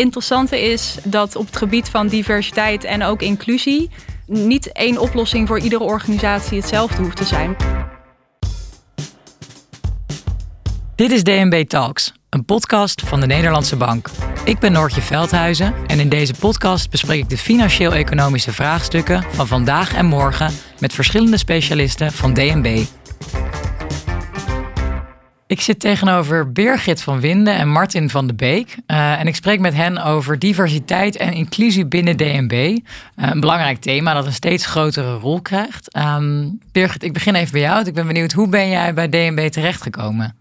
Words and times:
interessante 0.00 0.60
is 0.60 0.96
dat 1.04 1.36
op 1.36 1.46
het 1.46 1.56
gebied 1.56 1.88
van 1.88 2.08
diversiteit 2.08 2.84
en 2.84 3.02
ook 3.02 3.22
inclusie 3.22 3.90
niet 4.26 4.72
één 4.72 4.98
oplossing 4.98 5.48
voor 5.48 5.58
iedere 5.58 5.84
organisatie 5.84 6.58
hetzelfde 6.58 7.02
hoeft 7.02 7.16
te 7.16 7.24
zijn. 7.24 7.56
Dit 10.94 11.10
is 11.10 11.22
DNB 11.22 11.64
Talks, 11.68 12.12
een 12.28 12.44
podcast 12.44 13.02
van 13.02 13.20
de 13.20 13.26
Nederlandse 13.26 13.76
Bank. 13.76 14.10
Ik 14.44 14.58
ben 14.58 14.72
Noortje 14.72 15.02
Veldhuizen 15.02 15.74
en 15.86 16.00
in 16.00 16.08
deze 16.08 16.34
podcast 16.38 16.90
bespreek 16.90 17.22
ik 17.22 17.28
de 17.28 17.38
financieel-economische 17.38 18.52
vraagstukken 18.52 19.24
van 19.30 19.46
vandaag 19.46 19.94
en 19.94 20.06
morgen 20.06 20.52
met 20.78 20.92
verschillende 20.92 21.38
specialisten 21.38 22.12
van 22.12 22.34
DNB. 22.34 22.84
Ik 25.50 25.60
zit 25.60 25.80
tegenover 25.80 26.52
Birgit 26.52 27.02
van 27.02 27.20
Winden 27.20 27.54
en 27.54 27.68
Martin 27.68 28.10
van 28.10 28.26
de 28.26 28.34
Beek. 28.34 28.76
Uh, 28.86 29.20
en 29.20 29.26
ik 29.26 29.34
spreek 29.34 29.60
met 29.60 29.74
hen 29.74 29.98
over 29.98 30.38
diversiteit 30.38 31.16
en 31.16 31.32
inclusie 31.32 31.86
binnen 31.86 32.16
DNB. 32.16 32.52
Eh, 33.16 33.28
een 33.30 33.40
belangrijk 33.40 33.80
thema 33.80 34.14
dat 34.14 34.26
een 34.26 34.32
steeds 34.32 34.66
grotere 34.66 35.14
rol 35.14 35.40
krijgt. 35.40 35.96
Um, 35.96 36.58
Birgit, 36.72 37.02
ik 37.02 37.12
begin 37.12 37.34
even 37.34 37.52
bij 37.52 37.60
jou. 37.60 37.86
Ik 37.86 37.94
ben 37.94 38.06
benieuwd, 38.06 38.32
hoe 38.32 38.48
ben 38.48 38.68
jij 38.68 38.94
bij 38.94 39.08
DNB 39.08 39.48
terechtgekomen? 39.48 40.36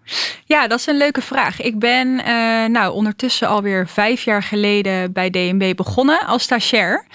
Ja, 0.46 0.68
dat 0.68 0.80
is 0.80 0.88
een 0.88 0.98
leuke 0.98 1.22
vraag. 1.22 1.62
Ik 1.62 1.80
ben 1.80 2.08
uh, 2.08 2.26
nou, 2.66 2.94
ondertussen 2.94 3.48
alweer 3.48 3.88
vijf 3.88 4.24
jaar 4.24 4.44
geleden 4.44 5.12
bij 5.12 5.30
DNB 5.30 5.76
begonnen 5.76 6.26
als 6.26 6.44
stagiair. 6.44 7.06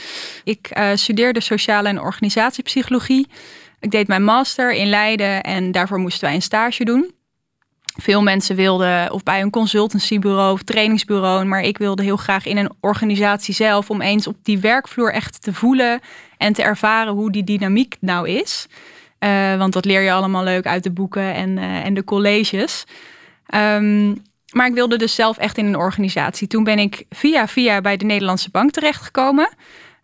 Ik 0.44 0.70
studeerde 0.94 1.40
sociale 1.40 1.88
en 1.88 2.00
organisatiepsychologie. 2.00 3.26
Ik 3.80 3.90
deed 3.90 4.08
mijn 4.08 4.24
master 4.24 4.72
in 4.72 4.86
Leiden 4.86 5.42
en 5.42 5.72
daarvoor 5.72 5.98
moesten 5.98 6.24
wij 6.24 6.34
een 6.34 6.42
stage 6.42 6.84
doen. 6.84 7.13
Veel 7.96 8.22
mensen 8.22 8.56
wilden 8.56 9.12
of 9.12 9.22
bij 9.22 9.40
een 9.40 9.50
consultancybureau 9.50 10.52
of 10.52 10.62
trainingsbureau, 10.62 11.44
maar 11.44 11.62
ik 11.62 11.78
wilde 11.78 12.02
heel 12.02 12.16
graag 12.16 12.46
in 12.46 12.56
een 12.56 12.72
organisatie 12.80 13.54
zelf 13.54 13.90
om 13.90 14.00
eens 14.00 14.26
op 14.26 14.36
die 14.42 14.58
werkvloer 14.58 15.12
echt 15.12 15.42
te 15.42 15.52
voelen 15.52 16.00
en 16.38 16.52
te 16.52 16.62
ervaren 16.62 17.12
hoe 17.12 17.30
die 17.30 17.44
dynamiek 17.44 17.96
nou 18.00 18.28
is. 18.28 18.66
Uh, 19.20 19.56
want 19.56 19.72
dat 19.72 19.84
leer 19.84 20.00
je 20.00 20.12
allemaal 20.12 20.44
leuk 20.44 20.66
uit 20.66 20.82
de 20.82 20.90
boeken 20.90 21.34
en, 21.34 21.56
uh, 21.56 21.84
en 21.84 21.94
de 21.94 22.04
colleges. 22.04 22.84
Um, 23.54 24.22
maar 24.52 24.66
ik 24.66 24.74
wilde 24.74 24.96
dus 24.96 25.14
zelf 25.14 25.38
echt 25.38 25.58
in 25.58 25.66
een 25.66 25.76
organisatie. 25.76 26.48
Toen 26.48 26.64
ben 26.64 26.78
ik 26.78 27.04
via 27.10 27.48
via 27.48 27.80
bij 27.80 27.96
de 27.96 28.04
Nederlandse 28.04 28.50
Bank 28.50 28.70
terechtgekomen. 28.70 29.48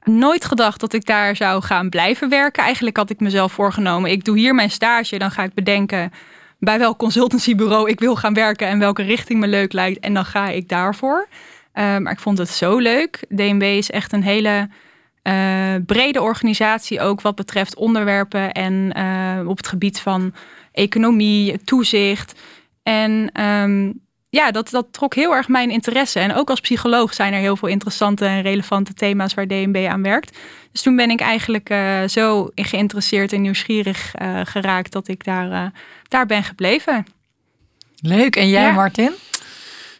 Nooit 0.04 0.44
gedacht 0.44 0.80
dat 0.80 0.92
ik 0.92 1.06
daar 1.06 1.36
zou 1.36 1.62
gaan 1.62 1.88
blijven 1.88 2.28
werken. 2.28 2.62
Eigenlijk 2.62 2.96
had 2.96 3.10
ik 3.10 3.20
mezelf 3.20 3.52
voorgenomen: 3.52 4.10
ik 4.10 4.24
doe 4.24 4.38
hier 4.38 4.54
mijn 4.54 4.70
stage, 4.70 5.18
dan 5.18 5.30
ga 5.30 5.42
ik 5.42 5.54
bedenken 5.54 6.12
bij 6.60 6.78
welk 6.78 6.98
consultancybureau 6.98 7.88
ik 7.88 8.00
wil 8.00 8.16
gaan 8.16 8.34
werken 8.34 8.66
en 8.68 8.78
welke 8.78 9.02
richting 9.02 9.40
me 9.40 9.46
leuk 9.46 9.72
lijkt. 9.72 10.00
En 10.00 10.14
dan 10.14 10.24
ga 10.24 10.48
ik 10.48 10.68
daarvoor. 10.68 11.28
Uh, 11.74 11.98
maar 11.98 12.12
ik 12.12 12.20
vond 12.20 12.38
het 12.38 12.48
zo 12.48 12.78
leuk. 12.78 13.24
DNB 13.28 13.62
is 13.62 13.90
echt 13.90 14.12
een 14.12 14.22
hele 14.22 14.68
uh, 15.22 15.74
brede 15.86 16.20
organisatie, 16.20 17.00
ook 17.00 17.20
wat 17.20 17.34
betreft 17.34 17.76
onderwerpen 17.76 18.52
en 18.52 18.92
uh, 18.96 19.48
op 19.48 19.56
het 19.56 19.66
gebied 19.66 20.00
van 20.00 20.34
economie, 20.72 21.64
toezicht. 21.64 22.40
En 22.82 23.42
um, 23.44 24.00
ja, 24.30 24.50
dat, 24.50 24.70
dat 24.70 24.86
trok 24.90 25.14
heel 25.14 25.34
erg 25.34 25.48
mijn 25.48 25.70
interesse. 25.70 26.18
En 26.18 26.34
ook 26.34 26.50
als 26.50 26.60
psycholoog 26.60 27.14
zijn 27.14 27.32
er 27.32 27.40
heel 27.40 27.56
veel 27.56 27.68
interessante 27.68 28.24
en 28.24 28.42
relevante 28.42 28.94
thema's 28.94 29.34
waar 29.34 29.46
DNB 29.46 29.86
aan 29.90 30.02
werkt. 30.02 30.38
Dus 30.72 30.82
toen 30.82 30.96
ben 30.96 31.10
ik 31.10 31.20
eigenlijk 31.20 31.70
uh, 31.70 32.02
zo 32.08 32.48
geïnteresseerd 32.54 33.32
en 33.32 33.40
nieuwsgierig 33.40 34.14
uh, 34.22 34.40
geraakt 34.44 34.92
dat 34.92 35.08
ik 35.08 35.24
daar, 35.24 35.50
uh, 35.50 35.66
daar 36.08 36.26
ben 36.26 36.44
gebleven. 36.44 37.06
Leuk. 38.00 38.36
En 38.36 38.48
jij, 38.48 38.62
ja. 38.62 38.72
Martin? 38.72 39.12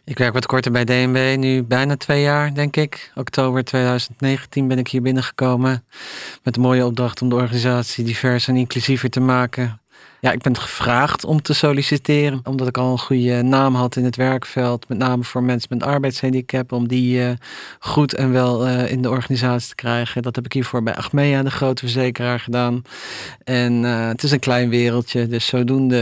Ik 0.05 0.17
werk 0.17 0.33
wat 0.33 0.45
korter 0.45 0.71
bij 0.71 0.85
DNB, 0.85 1.35
nu 1.37 1.63
bijna 1.63 1.97
twee 1.97 2.21
jaar, 2.21 2.53
denk 2.53 2.75
ik. 2.75 3.11
Oktober 3.15 3.63
2019 3.63 4.67
ben 4.67 4.77
ik 4.77 4.87
hier 4.87 5.01
binnengekomen 5.01 5.85
met 6.43 6.53
de 6.53 6.59
mooie 6.59 6.85
opdracht 6.85 7.21
om 7.21 7.29
de 7.29 7.35
organisatie 7.35 8.03
divers 8.03 8.47
en 8.47 8.55
inclusiever 8.55 9.09
te 9.09 9.19
maken 9.19 9.80
ja, 10.21 10.31
ik 10.31 10.41
ben 10.41 10.57
gevraagd 10.57 11.25
om 11.25 11.41
te 11.41 11.53
solliciteren, 11.53 12.39
omdat 12.43 12.67
ik 12.67 12.77
al 12.77 12.91
een 12.91 12.99
goede 12.99 13.41
naam 13.41 13.75
had 13.75 13.95
in 13.95 14.03
het 14.03 14.15
werkveld, 14.15 14.87
met 14.87 14.97
name 14.97 15.23
voor 15.23 15.43
mensen 15.43 15.69
met 15.71 15.83
arbeidshandicap, 15.83 16.71
om 16.71 16.87
die 16.87 17.19
uh, 17.19 17.29
goed 17.79 18.13
en 18.13 18.31
wel 18.31 18.67
uh, 18.67 18.91
in 18.91 19.01
de 19.01 19.09
organisatie 19.09 19.69
te 19.69 19.75
krijgen. 19.75 20.21
Dat 20.21 20.35
heb 20.35 20.45
ik 20.45 20.53
hiervoor 20.53 20.83
bij 20.83 20.95
Achmea, 20.95 21.43
de 21.43 21.51
grote 21.51 21.81
verzekeraar, 21.81 22.39
gedaan. 22.39 22.81
En 23.43 23.83
uh, 23.83 24.07
het 24.07 24.23
is 24.23 24.31
een 24.31 24.39
klein 24.39 24.69
wereldje, 24.69 25.27
dus 25.27 25.45
zodoende 25.45 25.99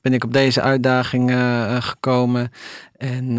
ben 0.00 0.14
ik 0.14 0.24
op 0.24 0.32
deze 0.32 0.60
uitdaging 0.60 1.32
gekomen. 1.78 2.50
En 2.98 3.34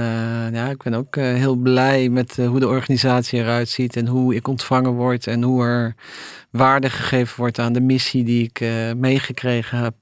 ja, 0.53 0.69
ik 0.69 0.83
ben 0.83 0.93
ook 0.93 1.15
heel 1.15 1.55
blij 1.55 2.09
met 2.09 2.35
hoe 2.35 2.59
de 2.59 2.67
organisatie 2.67 3.39
eruit 3.39 3.69
ziet 3.69 3.95
en 3.95 4.07
hoe 4.07 4.35
ik 4.35 4.47
ontvangen 4.47 4.91
word 4.91 5.27
en 5.27 5.43
hoe 5.43 5.63
er 5.63 5.95
waarde 6.49 6.89
gegeven 6.89 7.33
wordt 7.37 7.59
aan 7.59 7.73
de 7.73 7.81
missie 7.81 8.23
die 8.23 8.43
ik 8.43 8.59
meegekregen 8.97 9.77
heb. 9.77 9.95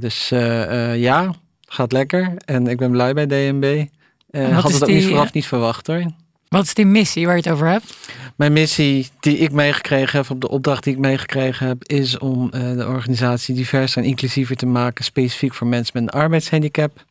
Dus 0.00 0.28
ja, 0.94 1.34
gaat 1.66 1.92
lekker. 1.92 2.32
En 2.44 2.66
ik 2.66 2.76
ben 2.76 2.90
blij 2.90 3.14
bij 3.14 3.26
DNB. 3.26 3.86
Had 4.30 4.72
het 4.72 4.82
ook 4.82 4.88
niet 4.88 5.06
vooraf 5.06 5.32
niet 5.32 5.46
verwacht 5.46 5.86
hoor. 5.86 6.04
Wat 6.48 6.64
is 6.64 6.74
die 6.74 6.86
missie 6.86 7.26
waar 7.26 7.36
je 7.36 7.42
het 7.42 7.52
over 7.52 7.66
hebt? 7.66 7.96
Mijn 8.36 8.52
missie 8.52 9.08
die 9.20 9.36
ik 9.36 9.52
meegekregen 9.52 10.18
heb, 10.18 10.30
op 10.30 10.40
de 10.40 10.48
opdracht 10.48 10.84
die 10.84 10.92
ik 10.92 10.98
meegekregen 10.98 11.66
heb, 11.66 11.84
is 11.84 12.18
om 12.18 12.50
de 12.50 12.86
organisatie 12.88 13.54
divers 13.54 13.96
en 13.96 14.04
inclusiever 14.04 14.56
te 14.56 14.66
maken, 14.66 15.04
specifiek 15.04 15.54
voor 15.54 15.66
mensen 15.66 15.92
met 15.94 16.02
een 16.02 16.20
arbeidshandicap. 16.20 17.04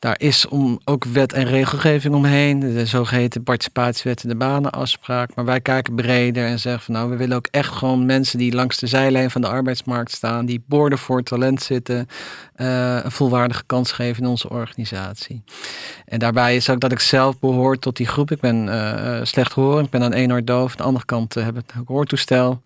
Daar 0.00 0.20
is 0.20 0.48
om 0.48 0.80
ook 0.84 1.04
wet 1.04 1.32
en 1.32 1.44
regelgeving 1.44 2.14
omheen, 2.14 2.60
de 2.60 2.86
zogeheten 2.86 3.42
participatiewet 3.42 4.22
en 4.22 4.28
de 4.28 4.34
banenafspraak. 4.34 5.34
Maar 5.34 5.44
wij 5.44 5.60
kijken 5.60 5.94
breder 5.94 6.46
en 6.46 6.58
zeggen 6.58 6.82
van 6.82 6.94
nou, 6.94 7.10
we 7.10 7.16
willen 7.16 7.36
ook 7.36 7.48
echt 7.50 7.72
gewoon 7.72 8.06
mensen 8.06 8.38
die 8.38 8.54
langs 8.54 8.78
de 8.78 8.86
zijlijn 8.86 9.30
van 9.30 9.40
de 9.40 9.48
arbeidsmarkt 9.48 10.10
staan, 10.10 10.46
die 10.46 10.64
borden 10.66 10.98
voor 10.98 11.22
talent 11.22 11.62
zitten, 11.62 12.08
uh, 12.56 13.04
een 13.04 13.10
volwaardige 13.10 13.62
kans 13.66 13.92
geven 13.92 14.22
in 14.22 14.28
onze 14.28 14.50
organisatie. 14.50 15.42
En 16.04 16.18
daarbij 16.18 16.56
is 16.56 16.70
ook 16.70 16.80
dat 16.80 16.92
ik 16.92 17.00
zelf 17.00 17.38
behoor 17.38 17.78
tot 17.78 17.96
die 17.96 18.06
groep. 18.06 18.30
Ik 18.30 18.40
ben 18.40 18.66
uh, 18.66 19.20
slecht 19.22 19.52
horen, 19.52 19.84
ik 19.84 19.90
ben 19.90 20.02
aan 20.02 20.12
één 20.12 20.32
oor 20.32 20.44
doof, 20.44 20.70
aan 20.70 20.76
de 20.76 20.82
andere 20.82 21.04
kant 21.04 21.36
uh, 21.36 21.44
heb 21.44 21.58
ik 21.58 21.72
een 21.74 21.84
hoortoestel. 21.86 22.62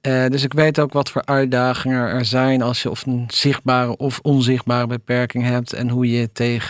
dus 0.00 0.44
ik 0.44 0.52
weet 0.52 0.78
ook 0.78 0.92
wat 0.92 1.10
voor 1.10 1.24
uitdagingen 1.24 2.08
er 2.08 2.24
zijn 2.24 2.62
als 2.62 2.82
je 2.82 2.90
of 2.90 3.06
een 3.06 3.24
zichtbare 3.28 3.96
of 3.96 4.18
onzichtbare 4.22 4.86
beperking 4.86 5.44
hebt 5.44 5.72
en 5.72 5.88
hoe 5.88 6.10
je 6.10 6.32
tegen 6.32 6.61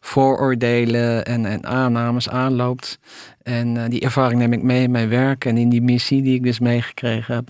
vooroordelen 0.00 1.24
en, 1.24 1.46
en 1.46 1.66
aannames 1.66 2.28
aanloopt. 2.28 2.98
En 3.42 3.90
die 3.90 4.00
ervaring 4.00 4.40
neem 4.40 4.52
ik 4.52 4.62
mee 4.62 4.82
in 4.82 4.90
mijn 4.90 5.08
werk 5.08 5.44
en 5.44 5.56
in 5.56 5.68
die 5.68 5.82
missie 5.82 6.22
die 6.22 6.34
ik 6.34 6.42
dus 6.42 6.58
meegekregen 6.58 7.34
heb. 7.34 7.48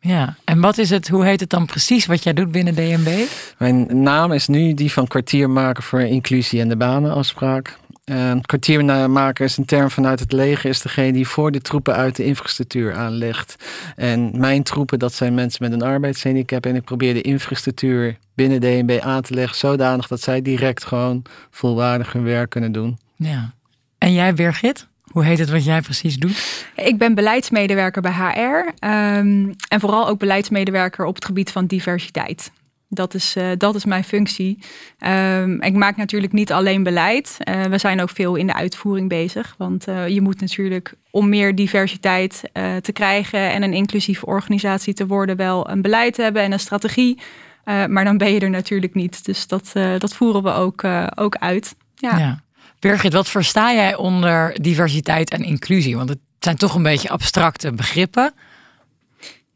Ja, 0.00 0.36
en 0.44 0.60
wat 0.60 0.78
is 0.78 0.90
het, 0.90 1.08
hoe 1.08 1.24
heet 1.24 1.40
het 1.40 1.50
dan 1.50 1.66
precies 1.66 2.06
wat 2.06 2.22
jij 2.22 2.32
doet 2.32 2.52
binnen 2.52 2.74
DNB? 2.74 3.24
Mijn 3.58 4.02
naam 4.02 4.32
is 4.32 4.48
nu 4.48 4.74
die 4.74 4.92
van 4.92 5.06
kwartiermaker 5.06 5.82
voor 5.82 6.00
inclusie 6.00 6.60
en 6.60 6.68
de 6.68 6.76
banenafspraak. 6.76 7.78
Uh, 8.10 8.32
kwartiermaker 8.40 9.44
is 9.44 9.56
een 9.56 9.64
term 9.64 9.90
vanuit 9.90 10.20
het 10.20 10.32
leger, 10.32 10.70
is 10.70 10.80
degene 10.80 11.12
die 11.12 11.28
voor 11.28 11.50
de 11.50 11.60
troepen 11.60 11.94
uit 11.94 12.16
de 12.16 12.24
infrastructuur 12.24 12.94
aanlegt. 12.94 13.56
En 13.96 14.38
mijn 14.38 14.62
troepen, 14.62 14.98
dat 14.98 15.12
zijn 15.12 15.34
mensen 15.34 15.62
met 15.62 15.72
een 15.72 15.88
arbeidshandicap. 15.88 16.66
En 16.66 16.76
ik 16.76 16.84
probeer 16.84 17.14
de 17.14 17.20
infrastructuur 17.20 18.16
binnen 18.34 18.60
DNB 18.60 18.98
aan 19.00 19.22
te 19.22 19.34
leggen, 19.34 19.56
zodanig 19.56 20.06
dat 20.06 20.20
zij 20.20 20.42
direct 20.42 20.84
gewoon 20.84 21.22
volwaardig 21.50 22.12
hun 22.12 22.24
werk 22.24 22.50
kunnen 22.50 22.72
doen. 22.72 22.98
Ja. 23.16 23.52
En 23.98 24.12
jij, 24.12 24.34
Birgit? 24.34 24.86
Hoe 25.10 25.24
heet 25.24 25.38
het 25.38 25.50
wat 25.50 25.64
jij 25.64 25.80
precies 25.80 26.16
doet? 26.16 26.66
Ik 26.76 26.98
ben 26.98 27.14
beleidsmedewerker 27.14 28.02
bij 28.02 28.12
HR 28.12 28.86
um, 28.86 29.54
en 29.68 29.80
vooral 29.80 30.08
ook 30.08 30.18
beleidsmedewerker 30.18 31.04
op 31.04 31.14
het 31.14 31.24
gebied 31.24 31.50
van 31.50 31.66
diversiteit. 31.66 32.50
Dat 32.92 33.14
is, 33.14 33.36
uh, 33.36 33.44
dat 33.56 33.74
is 33.74 33.84
mijn 33.84 34.04
functie. 34.04 34.58
Um, 35.06 35.62
ik 35.62 35.74
maak 35.74 35.96
natuurlijk 35.96 36.32
niet 36.32 36.52
alleen 36.52 36.82
beleid. 36.82 37.36
Uh, 37.48 37.62
we 37.62 37.78
zijn 37.78 38.00
ook 38.00 38.10
veel 38.10 38.34
in 38.34 38.46
de 38.46 38.54
uitvoering 38.54 39.08
bezig. 39.08 39.54
Want 39.58 39.88
uh, 39.88 40.08
je 40.08 40.20
moet 40.20 40.40
natuurlijk 40.40 40.94
om 41.10 41.28
meer 41.28 41.54
diversiteit 41.54 42.42
te 42.80 42.92
krijgen 42.92 43.50
en 43.50 43.62
een 43.62 43.72
inclusieve 43.72 44.26
organisatie 44.26 44.94
te 44.94 45.06
worden, 45.06 45.36
wel 45.36 45.70
een 45.70 45.82
beleid 45.82 46.16
hebben 46.16 46.42
en 46.42 46.52
een 46.52 46.60
strategie. 46.60 47.18
maar 47.64 48.04
dan 48.04 48.18
ben 48.18 48.32
je 48.32 48.40
er 48.40 48.50
natuurlijk 48.50 48.94
niet. 48.94 49.24
Dus 49.24 49.46
dat, 49.46 49.72
dat 49.98 50.14
voeren 50.14 50.42
we 50.42 50.52
ook, 50.52 50.84
ook 51.14 51.36
uit. 51.36 51.74
ja. 51.94 52.18
ja. 52.18 52.42
Birgit, 52.78 53.12
wat 53.12 53.28
versta 53.28 53.72
jij 53.74 53.96
onder 53.96 54.62
diversiteit 54.62 55.30
en 55.30 55.42
inclusie? 55.42 55.96
Want 55.96 56.08
het 56.08 56.18
zijn 56.38 56.56
toch 56.56 56.74
een 56.74 56.82
beetje 56.82 57.10
abstracte 57.10 57.72
begrippen. 57.72 58.32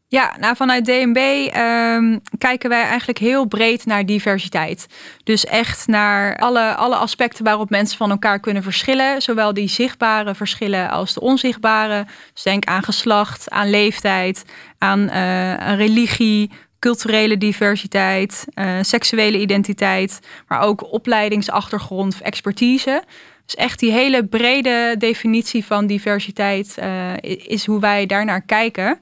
Ja, 0.07 0.35
nou 0.39 0.55
vanuit 0.55 0.85
DNB 0.85 1.17
ehm, 1.17 2.17
kijken 2.37 2.69
wij 2.69 2.83
eigenlijk 2.83 3.17
heel 3.17 3.45
breed 3.45 3.85
naar 3.85 4.05
diversiteit. 4.05 4.87
Dus 5.23 5.45
echt 5.45 5.87
naar 5.87 6.35
alle, 6.35 6.75
alle 6.75 6.95
aspecten 6.95 7.43
waarop 7.43 7.69
mensen 7.69 7.97
van 7.97 8.11
elkaar 8.11 8.39
kunnen 8.39 8.63
verschillen. 8.63 9.21
Zowel 9.21 9.53
die 9.53 9.67
zichtbare 9.67 10.35
verschillen 10.35 10.89
als 10.89 11.13
de 11.13 11.19
onzichtbare. 11.19 12.05
Dus 12.33 12.43
denk 12.43 12.65
aan 12.65 12.83
geslacht, 12.83 13.49
aan 13.49 13.69
leeftijd, 13.69 14.45
aan 14.77 14.99
uh, 14.99 15.75
religie, 15.75 16.51
culturele 16.79 17.37
diversiteit, 17.37 18.45
seksuele 18.81 19.39
identiteit, 19.39 20.19
maar 20.47 20.61
ook 20.61 20.91
opleidingsachtergrond, 20.91 22.21
expertise. 22.21 23.03
Dus 23.45 23.55
echt 23.55 23.79
die 23.79 23.91
hele 23.91 24.25
brede 24.25 24.95
definitie 24.97 25.65
van 25.65 25.87
diversiteit 25.87 26.77
is 27.21 27.65
hoe 27.65 27.79
wij 27.79 28.05
daarnaar 28.05 28.41
kijken. 28.41 28.99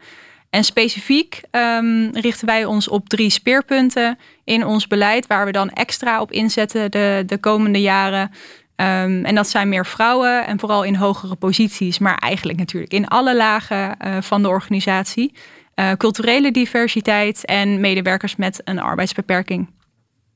En 0.54 0.64
specifiek 0.64 1.42
um, 1.52 2.10
richten 2.12 2.46
wij 2.46 2.66
ons 2.66 2.88
op 2.88 3.10
drie 3.10 3.30
speerpunten 3.30 4.18
in 4.44 4.66
ons 4.66 4.88
beleid, 4.88 5.28
waar 5.28 5.46
we 5.46 5.52
dan 5.52 5.70
extra 5.70 6.22
op 6.22 6.32
inzetten 6.32 6.92
de, 6.92 7.24
de 7.26 7.38
komende 7.38 7.82
jaren. 7.82 8.32
Um, 8.76 9.26
en 9.26 9.36
dat 9.36 9.50
zijn 9.50 9.70
meer 9.70 9.86
vrouwen 9.86 10.46
en 10.46 10.60
vooral 10.60 10.84
in 10.84 10.96
hogere 10.96 11.36
posities, 11.36 12.00
maar 12.00 12.18
eigenlijk 12.18 12.60
natuurlijk 12.60 12.94
in 12.94 13.08
alle 13.08 13.36
lagen 13.36 13.98
uh, 14.06 14.18
van 14.22 14.42
de 14.42 14.48
organisatie. 14.48 15.34
Uh, 15.76 15.92
culturele 15.92 16.52
diversiteit 16.52 17.46
en 17.46 17.80
medewerkers 17.80 18.36
met 18.36 18.62
een 18.64 18.80
arbeidsbeperking. 18.80 19.70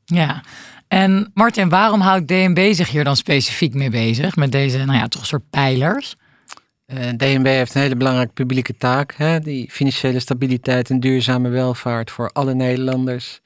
Ja, 0.06 0.42
en 0.88 1.32
Martin, 1.34 1.70
waarom 1.70 2.02
houdt 2.02 2.28
DNB 2.28 2.74
zich 2.74 2.90
hier 2.90 3.04
dan 3.04 3.16
specifiek 3.16 3.74
mee 3.74 3.90
bezig 3.90 4.36
met 4.36 4.52
deze, 4.52 4.78
nou 4.78 4.98
ja, 4.98 5.08
toch 5.08 5.26
soort 5.26 5.50
pijlers? 5.50 6.16
Eh, 6.88 7.10
DNB 7.10 7.46
heeft 7.46 7.76
een 7.76 7.82
hele 7.82 7.96
belangrijke 7.96 8.34
publieke 8.34 8.78
taak. 8.78 9.14
Hè? 9.16 9.40
Die 9.40 9.72
financiële 9.72 10.20
stabiliteit 10.20 10.90
en 10.90 11.00
duurzame 11.00 11.50
welvaart 11.50 12.12
voor 12.12 12.30
alle 12.30 12.54
Nederlanders. 12.54 13.42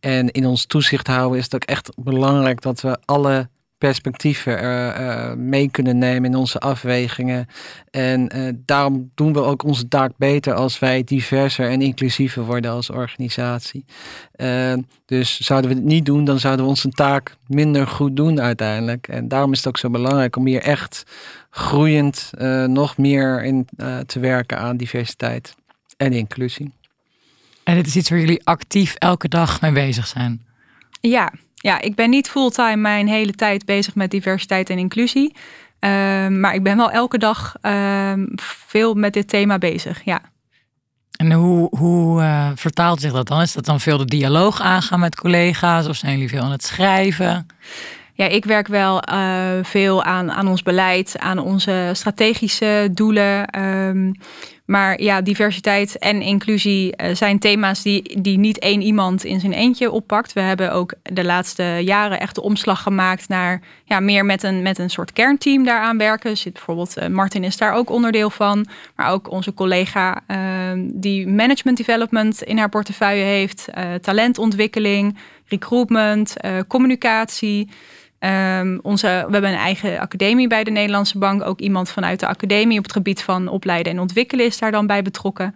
En 0.00 0.30
in 0.30 0.46
ons 0.46 0.66
toezicht 0.66 1.06
houden 1.06 1.38
is 1.38 1.44
het 1.44 1.54
ook 1.54 1.64
echt 1.64 1.90
belangrijk 1.96 2.60
dat 2.60 2.80
we 2.80 2.98
alle 3.04 3.48
perspectieven 3.86 4.62
uh, 4.62 5.32
mee 5.32 5.70
kunnen 5.70 5.98
nemen 5.98 6.30
in 6.30 6.36
onze 6.36 6.58
afwegingen. 6.58 7.46
En 7.90 8.36
uh, 8.36 8.52
daarom 8.56 9.10
doen 9.14 9.32
we 9.32 9.42
ook 9.42 9.64
onze 9.64 9.88
taak 9.88 10.12
beter 10.16 10.54
als 10.54 10.78
wij 10.78 11.04
diverser 11.04 11.70
en 11.70 11.80
inclusiever 11.80 12.44
worden 12.44 12.70
als 12.70 12.90
organisatie. 12.90 13.84
dus 15.06 15.40
zouden 15.40 15.70
we 15.70 15.76
het 15.76 15.84
niet 15.84 16.04
doen, 16.04 16.24
dan 16.24 16.38
zouden 16.38 16.64
we 16.64 16.70
onze 16.70 16.88
taak 16.88 17.36
minder 17.46 17.86
goed 17.86 18.16
doen 18.16 18.40
uiteindelijk. 18.40 19.08
En 19.08 19.28
daarom 19.28 19.52
is 19.52 19.58
het 19.58 19.68
ook 19.68 19.78
zo 19.78 19.90
belangrijk 19.90 20.36
om 20.36 20.46
hier 20.46 20.62
echt 20.62 21.02
groeiend 21.50 22.30
nog 22.66 22.96
meer 22.96 23.44
in 23.44 23.68
te 24.06 24.20
werken 24.20 24.58
aan 24.58 24.76
diversiteit 24.76 25.54
en 25.96 26.12
inclusie. 26.12 26.72
En 27.64 27.74
dit 27.74 27.86
is 27.86 27.96
iets 27.96 28.10
waar 28.10 28.18
jullie 28.18 28.44
actief 28.44 28.94
elke 28.94 29.28
dag 29.28 29.60
mee 29.60 29.72
bezig 29.72 30.06
zijn? 30.06 30.46
Ja, 31.00 31.32
ja, 31.62 31.80
ik 31.80 31.94
ben 31.94 32.10
niet 32.10 32.30
fulltime 32.30 32.76
mijn 32.76 33.08
hele 33.08 33.32
tijd 33.32 33.64
bezig 33.64 33.94
met 33.94 34.10
diversiteit 34.10 34.70
en 34.70 34.78
inclusie. 34.78 35.34
Ehm, 35.78 36.40
maar 36.40 36.54
ik 36.54 36.62
ben 36.62 36.76
wel 36.76 36.90
elke 36.90 37.18
dag 37.18 37.54
ehm, 37.60 38.26
veel 38.36 38.94
met 38.94 39.12
dit 39.12 39.28
thema 39.28 39.58
bezig. 39.58 40.04
Ja. 40.04 40.20
En 41.16 41.32
hoe, 41.32 41.76
hoe 41.78 42.22
uh, 42.22 42.48
vertaalt 42.54 43.00
zich 43.00 43.12
dat 43.12 43.28
dan? 43.28 43.40
Is 43.40 43.52
dat 43.52 43.64
dan 43.64 43.80
veel 43.80 43.98
de 43.98 44.04
dialoog 44.04 44.60
aangaan 44.60 45.00
met 45.00 45.16
collega's 45.16 45.86
of 45.86 45.96
zijn 45.96 46.12
jullie 46.12 46.28
veel 46.28 46.42
aan 46.42 46.50
het 46.50 46.64
schrijven? 46.64 47.46
Ja, 48.14 48.26
ik 48.26 48.44
werk 48.44 48.66
wel 48.66 49.02
uh, 49.12 49.50
veel 49.62 50.04
aan, 50.04 50.32
aan 50.32 50.48
ons 50.48 50.62
beleid, 50.62 51.18
aan 51.18 51.38
onze 51.38 51.90
strategische 51.92 52.88
doelen. 52.92 53.60
Um, 53.60 54.14
maar 54.64 55.02
ja, 55.02 55.20
diversiteit 55.20 55.98
en 55.98 56.22
inclusie 56.22 56.94
uh, 56.96 57.14
zijn 57.14 57.38
thema's 57.38 57.82
die, 57.82 58.20
die 58.20 58.38
niet 58.38 58.58
één 58.58 58.80
iemand 58.80 59.24
in 59.24 59.40
zijn 59.40 59.52
eentje 59.52 59.90
oppakt. 59.90 60.32
We 60.32 60.40
hebben 60.40 60.72
ook 60.72 60.94
de 61.02 61.24
laatste 61.24 61.62
jaren 61.84 62.20
echt 62.20 62.34
de 62.34 62.42
omslag 62.42 62.82
gemaakt 62.82 63.28
naar 63.28 63.60
ja, 63.84 64.00
meer 64.00 64.24
met 64.24 64.42
een, 64.42 64.62
met 64.62 64.78
een 64.78 64.90
soort 64.90 65.12
kernteam 65.12 65.64
daaraan 65.64 65.98
werken. 65.98 66.36
Zit 66.36 66.52
bijvoorbeeld 66.52 66.98
uh, 66.98 67.06
Martin 67.06 67.44
is 67.44 67.56
daar 67.56 67.72
ook 67.72 67.90
onderdeel 67.90 68.30
van. 68.30 68.66
Maar 68.96 69.10
ook 69.10 69.30
onze 69.30 69.54
collega 69.54 70.22
uh, 70.28 70.36
die 70.76 71.26
management 71.26 71.76
development 71.76 72.42
in 72.42 72.58
haar 72.58 72.68
portefeuille 72.68 73.24
heeft. 73.24 73.68
talentontwikkeling, 74.00 75.18
recruitment, 75.46 76.36
communicatie. 76.68 77.68
Um, 78.24 78.78
onze, 78.82 79.06
we 79.06 79.32
hebben 79.32 79.50
een 79.50 79.56
eigen 79.56 79.98
academie 79.98 80.46
bij 80.46 80.64
de 80.64 80.70
Nederlandse 80.70 81.18
Bank. 81.18 81.42
Ook 81.42 81.60
iemand 81.60 81.90
vanuit 81.90 82.20
de 82.20 82.26
academie 82.26 82.78
op 82.78 82.84
het 82.84 82.92
gebied 82.92 83.22
van 83.22 83.48
opleiden 83.48 83.92
en 83.92 83.98
ontwikkelen 83.98 84.46
is 84.46 84.58
daar 84.58 84.70
dan 84.70 84.86
bij 84.86 85.02
betrokken. 85.02 85.54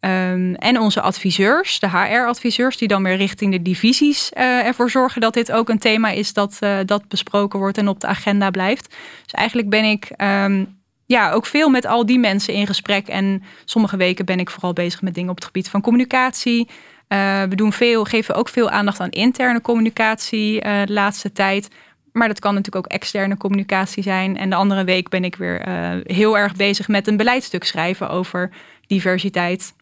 Um, 0.00 0.54
en 0.54 0.80
onze 0.80 1.00
adviseurs, 1.00 1.78
de 1.78 1.88
HR-adviseurs, 1.88 2.76
die 2.76 2.88
dan 2.88 3.02
weer 3.02 3.16
richting 3.16 3.52
de 3.52 3.62
divisies 3.62 4.30
uh, 4.34 4.66
ervoor 4.66 4.90
zorgen 4.90 5.20
dat 5.20 5.34
dit 5.34 5.52
ook 5.52 5.68
een 5.68 5.78
thema 5.78 6.10
is 6.10 6.32
dat, 6.32 6.58
uh, 6.60 6.78
dat 6.86 7.08
besproken 7.08 7.58
wordt 7.58 7.78
en 7.78 7.88
op 7.88 8.00
de 8.00 8.06
agenda 8.06 8.50
blijft. 8.50 8.96
Dus 9.22 9.32
eigenlijk 9.32 9.68
ben 9.68 9.84
ik 9.84 10.10
um, 10.16 10.78
ja, 11.06 11.32
ook 11.32 11.46
veel 11.46 11.68
met 11.68 11.86
al 11.86 12.06
die 12.06 12.18
mensen 12.18 12.54
in 12.54 12.66
gesprek. 12.66 13.08
En 13.08 13.42
sommige 13.64 13.96
weken 13.96 14.24
ben 14.24 14.40
ik 14.40 14.50
vooral 14.50 14.72
bezig 14.72 15.02
met 15.02 15.14
dingen 15.14 15.30
op 15.30 15.36
het 15.36 15.44
gebied 15.44 15.68
van 15.68 15.80
communicatie. 15.80 16.68
Uh, 17.08 17.42
we 17.42 17.54
doen 17.54 17.72
veel, 17.72 18.04
geven 18.04 18.34
ook 18.34 18.48
veel 18.48 18.70
aandacht 18.70 19.00
aan 19.00 19.10
interne 19.10 19.60
communicatie 19.60 20.60
de 20.60 20.92
laatste 20.92 21.32
tijd. 21.32 21.68
Maar 22.16 22.28
dat 22.28 22.38
kan 22.38 22.54
natuurlijk 22.54 22.86
ook 22.86 22.92
externe 22.92 23.36
communicatie 23.36 24.02
zijn. 24.02 24.36
En 24.36 24.50
de 24.50 24.56
andere 24.56 24.84
week 24.84 25.08
ben 25.08 25.24
ik 25.24 25.36
weer 25.36 25.68
uh, 25.68 25.90
heel 26.02 26.38
erg 26.38 26.54
bezig 26.54 26.88
met 26.88 27.06
een 27.06 27.16
beleidstuk 27.16 27.64
schrijven 27.64 28.08
over 28.08 28.50
diversiteit. 28.86 29.74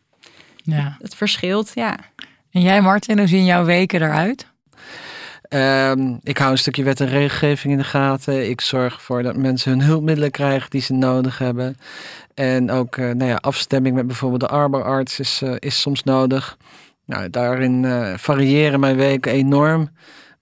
Ja. 0.57 0.97
Het 1.01 1.15
verschilt, 1.15 1.71
ja. 1.75 1.97
En 2.51 2.61
jij, 2.61 2.81
Martin, 2.81 3.19
hoe 3.19 3.27
zien 3.27 3.45
jouw 3.45 3.65
weken 3.65 4.03
eruit? 4.03 4.47
Um, 5.49 6.19
ik 6.23 6.39
hou 6.39 6.51
een 6.51 6.59
stukje 6.59 6.83
wet 6.83 7.01
en 7.01 7.09
regelgeving 7.09 7.73
in 7.73 7.79
de 7.79 7.85
gaten. 7.85 8.49
Ik 8.51 8.61
zorg 8.61 8.95
ervoor 8.95 9.23
dat 9.23 9.37
mensen 9.37 9.71
hun 9.71 9.83
hulpmiddelen 9.83 10.31
krijgen 10.31 10.71
die 10.71 10.81
ze 10.81 10.93
nodig 10.93 11.39
hebben. 11.39 11.77
En 12.35 12.71
ook 12.71 12.97
uh, 12.97 13.11
nou 13.11 13.31
ja, 13.31 13.37
afstemming 13.37 13.95
met 13.95 14.07
bijvoorbeeld 14.07 14.41
de 14.41 14.49
arbeidsarts 14.49 15.21
is, 15.21 15.41
uh, 15.45 15.55
is 15.59 15.81
soms 15.81 16.03
nodig. 16.03 16.57
Nou, 17.05 17.31
daarin 17.31 17.87
variëren 18.19 18.81
mijn 18.81 18.97
weken 18.97 19.33
enorm. 19.33 19.91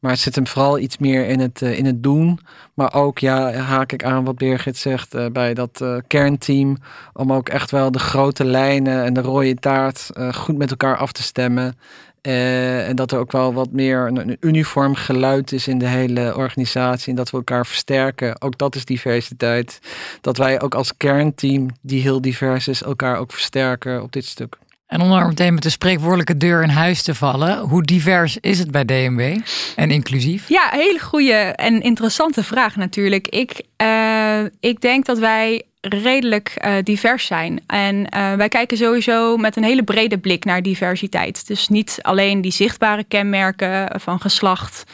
Maar 0.02 0.10
het 0.10 0.20
zit 0.20 0.34
hem 0.34 0.46
vooral 0.46 0.78
iets 0.78 0.98
meer 0.98 1.26
in 1.26 1.40
het, 1.40 1.60
uh, 1.60 1.78
in 1.78 1.86
het 1.86 2.02
doen. 2.02 2.38
Maar 2.74 2.94
ook, 2.94 3.18
ja, 3.18 3.52
haak 3.52 3.92
ik 3.92 4.04
aan 4.04 4.24
wat 4.24 4.36
Birgit 4.36 4.76
zegt 4.76 5.14
uh, 5.14 5.26
bij 5.26 5.54
dat 5.54 5.80
uh, 5.82 5.96
kernteam. 6.06 6.76
Om 7.12 7.32
ook 7.32 7.48
echt 7.48 7.70
wel 7.70 7.90
de 7.90 7.98
grote 7.98 8.44
lijnen 8.44 9.04
en 9.04 9.14
de 9.14 9.20
rode 9.20 9.54
taart 9.54 10.10
goed 10.34 10.56
met 10.56 10.70
elkaar 10.70 10.96
af 10.96 11.12
te 11.12 11.22
stemmen. 11.22 11.78
en 12.22 12.96
dat 12.96 13.12
er 13.12 13.18
ook 13.18 13.32
wel 13.32 13.54
wat 13.54 13.72
meer 13.72 14.06
een, 14.06 14.36
uniform 14.40 14.94
geluid 14.94 15.52
is 15.52 15.68
in 15.68 15.78
de 15.78 15.88
hele 15.88 16.36
organisatie. 16.36 17.08
En 17.08 17.16
dat 17.16 17.30
we 17.30 17.36
elkaar 17.36 17.66
versterken. 17.66 18.40
Ook 18.40 18.58
dat 18.58 18.74
is 18.74 18.84
diversiteit. 18.84 19.78
Dat 20.20 20.36
wij 20.36 20.60
ook 20.60 20.74
als 20.74 20.96
kernteam, 20.96 21.68
die 21.80 22.02
heel 22.02 22.20
divers 22.20 22.68
is, 22.68 22.82
elkaar 22.82 23.18
ook 23.18 23.32
versterken 23.32 24.02
op 24.02 24.12
dit 24.12 24.24
stuk. 24.24 24.58
En 24.92 25.00
om 25.00 25.12
er 25.12 25.26
meteen 25.26 25.54
met 25.54 25.62
de 25.62 25.70
spreekwoordelijke 25.70 26.36
deur 26.36 26.62
in 26.62 26.68
huis 26.68 27.02
te 27.02 27.14
vallen, 27.14 27.58
hoe 27.58 27.82
divers 27.82 28.36
is 28.40 28.58
het 28.58 28.70
bij 28.70 28.84
DNB 28.84 29.38
en 29.76 29.90
inclusief? 29.90 30.48
Ja, 30.48 30.68
hele 30.70 31.00
goede 31.00 31.32
en 31.34 31.80
interessante 31.82 32.44
vraag 32.44 32.76
natuurlijk. 32.76 33.28
Ik, 33.28 33.62
uh, 33.82 34.40
ik 34.60 34.80
denk 34.80 35.04
dat 35.04 35.18
wij 35.18 35.62
redelijk 35.80 36.62
uh, 36.64 36.74
divers 36.82 37.26
zijn. 37.26 37.60
En 37.66 37.96
uh, 37.96 38.32
wij 38.32 38.48
kijken 38.48 38.76
sowieso 38.76 39.36
met 39.36 39.56
een 39.56 39.64
hele 39.64 39.82
brede 39.82 40.18
blik 40.18 40.44
naar 40.44 40.62
diversiteit. 40.62 41.46
Dus 41.46 41.68
niet 41.68 41.98
alleen 42.02 42.40
die 42.40 42.52
zichtbare 42.52 43.04
kenmerken 43.04 44.00
van 44.00 44.20
geslacht, 44.20 44.84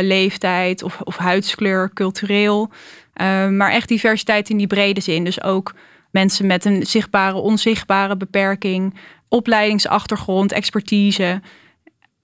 leeftijd 0.00 0.82
of, 0.82 1.00
of 1.00 1.16
huidskleur, 1.16 1.90
cultureel. 1.94 2.70
maar 3.50 3.70
echt 3.70 3.88
diversiteit 3.88 4.50
in 4.50 4.56
die 4.56 4.66
brede 4.66 5.00
zin. 5.00 5.24
Dus 5.24 5.42
ook 5.42 5.74
mensen 6.10 6.46
met 6.46 6.64
een 6.64 6.86
zichtbare, 6.86 7.36
onzichtbare 7.36 8.16
beperking 8.16 8.94
opleidingsachtergrond, 9.36 10.52
expertise. 10.52 11.40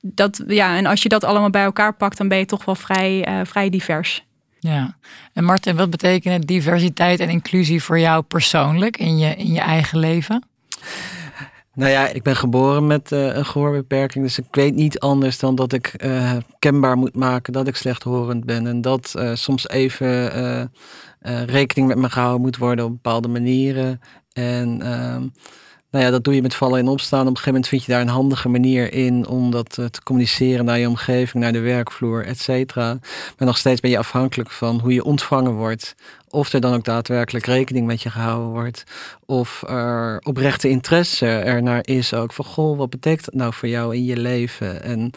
Dat, 0.01 0.43
ja, 0.47 0.77
en 0.77 0.87
als 0.87 1.03
je 1.03 1.09
dat 1.09 1.25
allemaal 1.25 1.51
bij 1.51 1.65
elkaar 1.65 1.95
pakt, 1.95 2.17
dan 2.17 2.29
ben 2.29 2.39
je 2.39 2.45
toch 2.45 2.65
wel 2.65 2.75
vrij, 2.75 3.29
uh, 3.29 3.41
vrij 3.45 3.71
divers. 3.71 4.25
Ja, 4.59 4.97
en 5.33 5.45
Martin, 5.45 5.77
wat 5.77 5.91
betekent 5.91 6.47
diversiteit 6.47 7.21
en 7.21 7.29
inclusie 7.29 7.83
voor 7.83 7.99
jou 7.99 8.23
persoonlijk 8.23 8.97
in 8.97 9.19
je, 9.19 9.35
in 9.35 9.53
je 9.53 9.61
eigen 9.61 9.99
leven? 9.99 10.45
Nou 11.75 11.91
ja, 11.91 12.09
ik 12.09 12.23
ben 12.23 12.37
geboren 12.37 12.87
met 12.87 13.13
uh, 13.13 13.37
een 13.37 13.45
gehoorbeperking, 13.47 14.25
dus 14.25 14.39
ik 14.39 14.47
weet 14.51 14.75
niet 14.75 14.99
anders 14.99 15.39
dan 15.39 15.55
dat 15.55 15.73
ik 15.73 16.05
uh, 16.05 16.33
kenbaar 16.59 16.97
moet 16.97 17.17
maken 17.17 17.53
dat 17.53 17.69
ik 17.69 17.77
slechthorend 17.77 18.45
ben. 18.45 18.67
En 18.67 18.81
dat 18.81 19.15
uh, 19.17 19.35
soms 19.35 19.69
even 19.69 20.71
rekening 21.47 21.89
met 21.89 21.97
me 21.97 22.11
gehouden 22.11 22.41
moet 22.41 22.57
worden 22.57 22.85
op 22.85 22.91
bepaalde 22.91 23.29
manieren. 23.29 24.01
En 24.33 24.83
ehm, 24.83 25.27
nou 25.93 26.05
ja, 26.05 26.11
dat 26.11 26.25
doe 26.25 26.35
je 26.35 26.43
met 26.43 26.55
vallen 26.55 26.79
en 26.79 26.89
opstaan. 26.89 27.21
Op 27.21 27.27
een 27.27 27.37
gegeven 27.37 27.53
moment 27.53 27.69
vind 27.69 27.85
je 27.85 27.93
daar 27.93 28.01
een 28.01 28.09
handige 28.09 28.49
manier 28.49 28.93
in 28.93 29.27
om 29.27 29.51
dat 29.51 29.79
eh, 29.79 29.85
te 29.85 30.03
communiceren 30.03 30.65
naar 30.65 30.79
je 30.79 30.89
omgeving, 30.89 31.43
naar 31.43 31.53
de 31.53 31.61
werkvloer, 31.61 32.25
et 32.27 32.39
cetera. 32.39 32.99
Maar 33.39 33.47
nog 33.47 33.57
steeds 33.57 33.81
ben 33.81 33.91
je 33.91 33.99
afhankelijk 33.99 34.51
van 34.51 34.81
hoe 34.81 34.95
je 34.95 35.05
ontvangen 35.05 35.53
wordt. 35.53 35.95
Of 36.29 36.53
er 36.53 36.61
dan 36.61 36.75
ook 36.75 36.85
daadwerkelijk 36.85 37.47
rekening 37.47 37.87
met 37.87 38.03
je 38.03 38.11
gehouden 38.11 38.49
wordt. 38.49 38.85
Of 39.27 39.63
er 39.69 40.21
oprechte 40.25 40.69
interesse 40.69 41.27
ernaar 41.27 41.81
is 41.83 42.15
ook. 42.15 42.33
Van 42.33 42.45
goh, 42.45 42.79
wat 42.79 42.91
betekent 42.91 43.25
dat 43.25 43.35
nou 43.35 43.53
voor 43.53 43.69
jou 43.69 43.95
in 43.95 44.05
je 44.05 44.17
leven? 44.17 44.83
En 44.83 45.11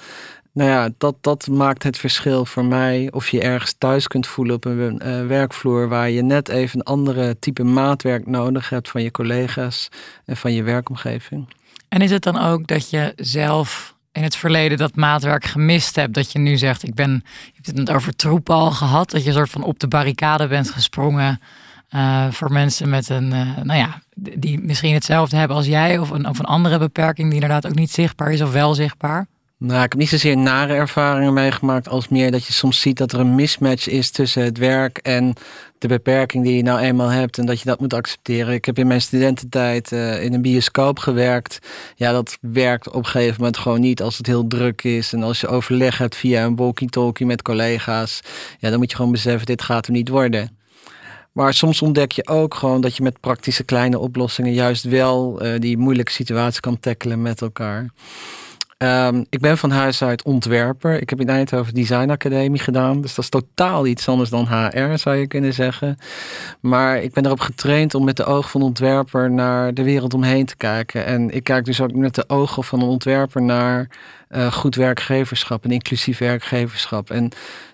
nou 0.56 0.70
ja, 0.70 0.90
dat, 0.98 1.16
dat 1.22 1.48
maakt 1.48 1.84
het 1.84 1.98
verschil 1.98 2.46
voor 2.46 2.66
mij 2.66 3.12
of 3.12 3.30
je 3.30 3.42
ergens 3.42 3.76
thuis 3.78 4.08
kunt 4.08 4.28
voelen 4.28 4.56
op 4.56 4.66
een 4.66 5.02
uh, 5.06 5.28
werkvloer 5.28 5.88
waar 5.88 6.10
je 6.10 6.22
net 6.22 6.50
even 6.50 6.80
een 6.80 6.86
andere 6.86 7.40
type 7.40 7.64
maatwerk 7.64 8.28
nodig 8.28 8.70
hebt 8.70 8.90
van 8.90 9.04
je 9.04 9.12
collega's 9.12 9.90
en 10.26 10.38
van 10.38 10.54
je 10.54 10.64
werkomgeving. 10.64 11.54
En 11.90 12.02
is 12.02 12.12
het 12.12 12.24
dan 12.24 12.38
ook 12.38 12.68
dat 12.68 12.90
je 12.90 13.14
zelf 13.16 13.96
in 14.12 14.24
het 14.24 14.36
verleden 14.36 14.78
dat 14.78 14.96
maatwerk 14.96 15.46
gemist 15.46 15.96
hebt, 15.96 16.14
dat 16.14 16.32
je 16.32 16.40
nu 16.40 16.58
zegt, 16.58 16.84
ik 16.84 16.94
ben, 16.94 17.24
je 17.46 17.60
hebt 17.62 17.78
het 17.78 17.92
over 17.92 18.16
troepen 18.16 18.56
al 18.56 18.72
gehad, 18.72 19.12
dat 19.12 19.24
je 19.24 19.32
soort 19.32 19.50
van 19.50 19.64
op 19.64 19.80
de 19.80 19.88
barricade 19.88 20.48
bent 20.48 20.72
gesprongen 20.72 21.40
uh, 21.96 22.32
voor 22.32 22.52
mensen 22.52 22.90
met 22.90 23.10
een, 23.10 23.32
uh, 23.32 23.58
nou 23.64 23.80
ja, 23.80 24.02
die 24.16 24.60
misschien 24.60 24.94
hetzelfde 24.94 25.38
hebben 25.38 25.58
als 25.58 25.66
jij 25.66 25.98
of 25.98 26.10
een, 26.10 26.28
of 26.28 26.40
een 26.40 26.46
andere 26.46 26.78
beperking 26.78 27.26
die 27.28 27.42
inderdaad 27.42 27.68
ook 27.68 27.76
niet 27.76 27.92
zichtbaar 27.92 28.32
is 28.32 28.42
of 28.42 28.52
wel 28.52 28.74
zichtbaar? 28.74 29.28
Nou, 29.58 29.84
ik 29.84 29.92
heb 29.92 30.00
niet 30.00 30.10
zozeer 30.10 30.38
nare 30.38 30.74
ervaringen 30.74 31.34
meegemaakt 31.34 31.88
als 31.88 32.08
meer 32.08 32.32
dat 32.32 32.46
je 32.46 32.54
soms 32.54 32.80
ziet 32.80 32.98
dat 32.98 33.12
er 33.12 33.20
een 33.20 33.36
mismatch 33.36 33.88
is 33.88 34.12
tussen 34.12 34.44
het 34.44 34.58
werk 34.58 34.98
en 34.98 35.34
de 35.78 35.88
beperking 35.88 36.44
die 36.44 36.56
je 36.56 36.64
nou 36.64 36.80
eenmaal 36.80 37.10
hebt 37.10 37.38
en 37.38 37.46
dat 37.46 37.60
je 37.60 37.66
dat 37.66 37.80
moet 37.80 37.94
accepteren. 37.94 38.54
Ik 38.54 38.66
heb 38.66 38.78
in 38.78 38.88
mijn 38.88 39.02
studententijd 39.02 39.92
uh, 39.92 40.24
in 40.24 40.34
een 40.34 40.42
bioscoop 40.42 41.00
gewerkt. 41.00 41.60
Ja, 41.96 42.12
dat 42.12 42.38
werkt 42.42 42.88
op 42.88 42.96
een 42.96 43.06
gegeven 43.06 43.36
moment 43.38 43.58
gewoon 43.58 43.80
niet 43.80 44.02
als 44.02 44.18
het 44.18 44.28
heel 44.28 44.48
druk 44.48 44.84
is 44.84 45.14
en 45.14 45.24
als 45.24 45.42
je 45.42 45.48
overleg 45.48 45.98
hebt 45.98 46.16
via 46.16 46.46
een 46.46 46.56
walkie-talkie 46.56 47.26
met 47.26 47.42
collega's. 47.42 48.22
Ja, 48.60 48.70
dan 48.70 48.80
moet 48.80 48.90
je 48.90 48.96
gewoon 48.96 49.12
beseffen, 49.12 49.46
dit 49.46 49.62
gaat 49.62 49.86
er 49.86 49.92
niet 49.92 50.10
worden. 50.10 50.58
Maar 51.32 51.54
soms 51.54 51.82
ontdek 51.82 52.12
je 52.12 52.28
ook 52.28 52.54
gewoon 52.54 52.82
dat 52.82 52.96
je 52.96 53.04
met 53.04 53.20
praktische 53.20 53.64
kleine 53.64 54.00
oplossingen 54.00 54.54
juist 54.54 54.84
wel 54.84 55.46
uh, 55.46 55.60
die 55.60 55.78
moeilijke 55.78 56.12
situatie 56.12 56.62
kan 56.62 56.80
tackelen 56.80 57.22
met 57.22 57.42
elkaar. 57.42 57.90
Um, 58.78 59.26
ik 59.30 59.40
ben 59.40 59.58
van 59.58 59.72
huis 59.72 60.04
uit 60.04 60.24
ontwerper. 60.24 61.02
Ik 61.02 61.10
heb 61.10 61.20
in 61.20 61.30
Eindhoven 61.30 61.74
Design 61.74 62.10
Academie 62.10 62.60
gedaan. 62.60 63.02
Dus 63.02 63.16
dat 63.16 63.24
is 63.24 63.30
totaal 63.30 63.86
iets 63.86 64.08
anders 64.08 64.30
dan 64.30 64.48
HR, 64.48 64.98
zou 64.98 65.16
je 65.16 65.28
kunnen 65.28 65.54
zeggen. 65.54 65.98
Maar 66.60 67.02
ik 67.02 67.14
ben 67.14 67.26
erop 67.26 67.40
getraind 67.40 67.96
om 67.96 68.04
met 68.04 68.18
de 68.18 68.26
ogen 68.26 68.50
van 68.50 68.62
ontwerper 68.62 69.32
naar 69.32 69.74
de 69.74 69.84
wereld 69.84 70.14
omheen 70.14 70.46
te 70.46 70.58
kijken. 70.58 71.06
En 71.06 71.30
ik 71.30 71.44
kijk 71.44 71.66
dus 71.66 71.82
ook 71.82 71.94
met 71.94 72.16
de 72.16 72.24
ogen 72.30 72.64
van 72.64 72.82
een 72.82 72.88
ontwerper 72.88 73.42
naar 73.42 73.88
uh, 74.30 74.52
goed 74.52 74.76
werkgeverschap 74.76 75.64
en 75.64 75.72
inclusief 75.72 76.18
werkgeverschap. 76.18 77.10
En 77.10 77.32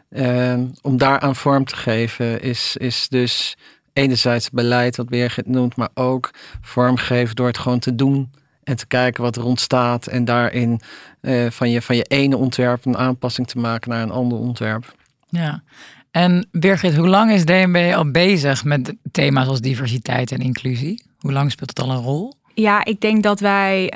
uh, 0.10 0.60
om 0.82 0.98
daaraan 0.98 1.36
vorm 1.36 1.66
te 1.66 1.76
geven 1.76 2.42
is, 2.42 2.78
is 2.78 3.08
dus 3.10 3.58
enerzijds 3.94 4.50
beleid, 4.50 4.98
wat 4.98 5.10
Birgit 5.10 5.48
noemt, 5.48 5.76
maar 5.76 5.90
ook 5.94 6.30
vormgeven 6.62 7.36
door 7.36 7.48
het 7.48 7.58
gewoon 7.58 7.80
te 7.80 7.96
doen 7.96 8.30
en 8.64 8.76
te 8.76 8.88
kijken 8.88 9.24
wat 9.24 9.36
er 9.36 9.46
ontstaat 9.46 10.08
en 10.08 10.26
daarin 10.26 10.82
uh, 11.22 11.50
van, 11.50 11.70
je, 11.70 11.82
van 11.82 11.96
je 11.96 12.04
ene 12.04 12.38
ontwerp 12.38 12.86
een 12.86 12.98
aanpassing 12.98 13.48
te 13.48 13.60
maken 13.60 13.90
naar 13.90 14.02
een 14.02 14.12
ander 14.12 14.38
ontwerp. 14.38 14.96
Ja, 15.30 15.64
en 16.12 16.48
Birgit, 16.52 16.96
hoe 16.96 17.08
lang 17.08 17.32
is 17.32 17.46
DNB 17.46 17.94
al 17.96 18.12
bezig 18.12 18.64
met 18.64 18.96
thema's 19.12 19.48
als 19.48 19.62
diversiteit 19.62 20.32
en 20.32 20.40
inclusie? 20.40 21.04
Hoe 21.20 21.32
lang 21.32 21.52
speelt 21.52 21.70
het 21.70 21.80
al 21.80 21.92
een 21.92 22.04
rol? 22.04 22.34
Ja, 22.54 22.86
ik 22.86 23.02
denk 23.02 23.24
dat 23.24 23.40
wij 23.40 23.94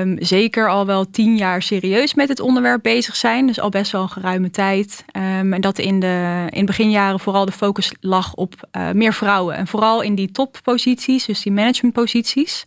um, 0.00 0.16
zeker 0.20 0.68
al 0.68 0.86
wel 0.86 1.10
tien 1.10 1.36
jaar 1.36 1.62
serieus 1.62 2.14
met 2.14 2.28
het 2.28 2.40
onderwerp 2.40 2.82
bezig 2.82 3.16
zijn. 3.16 3.46
Dus 3.46 3.60
al 3.60 3.68
best 3.68 3.92
wel 3.92 4.02
een 4.02 4.08
geruime 4.08 4.50
tijd. 4.50 5.04
Um, 5.12 5.52
en 5.52 5.60
dat 5.60 5.78
in 5.78 6.00
de 6.00 6.46
in 6.50 6.66
beginjaren 6.66 7.20
vooral 7.20 7.44
de 7.44 7.52
focus 7.52 7.92
lag 8.00 8.34
op 8.34 8.68
uh, 8.76 8.90
meer 8.90 9.14
vrouwen. 9.14 9.56
En 9.56 9.66
vooral 9.66 10.02
in 10.02 10.14
die 10.14 10.30
topposities, 10.30 11.24
dus 11.24 11.42
die 11.42 11.52
managementposities. 11.52 12.64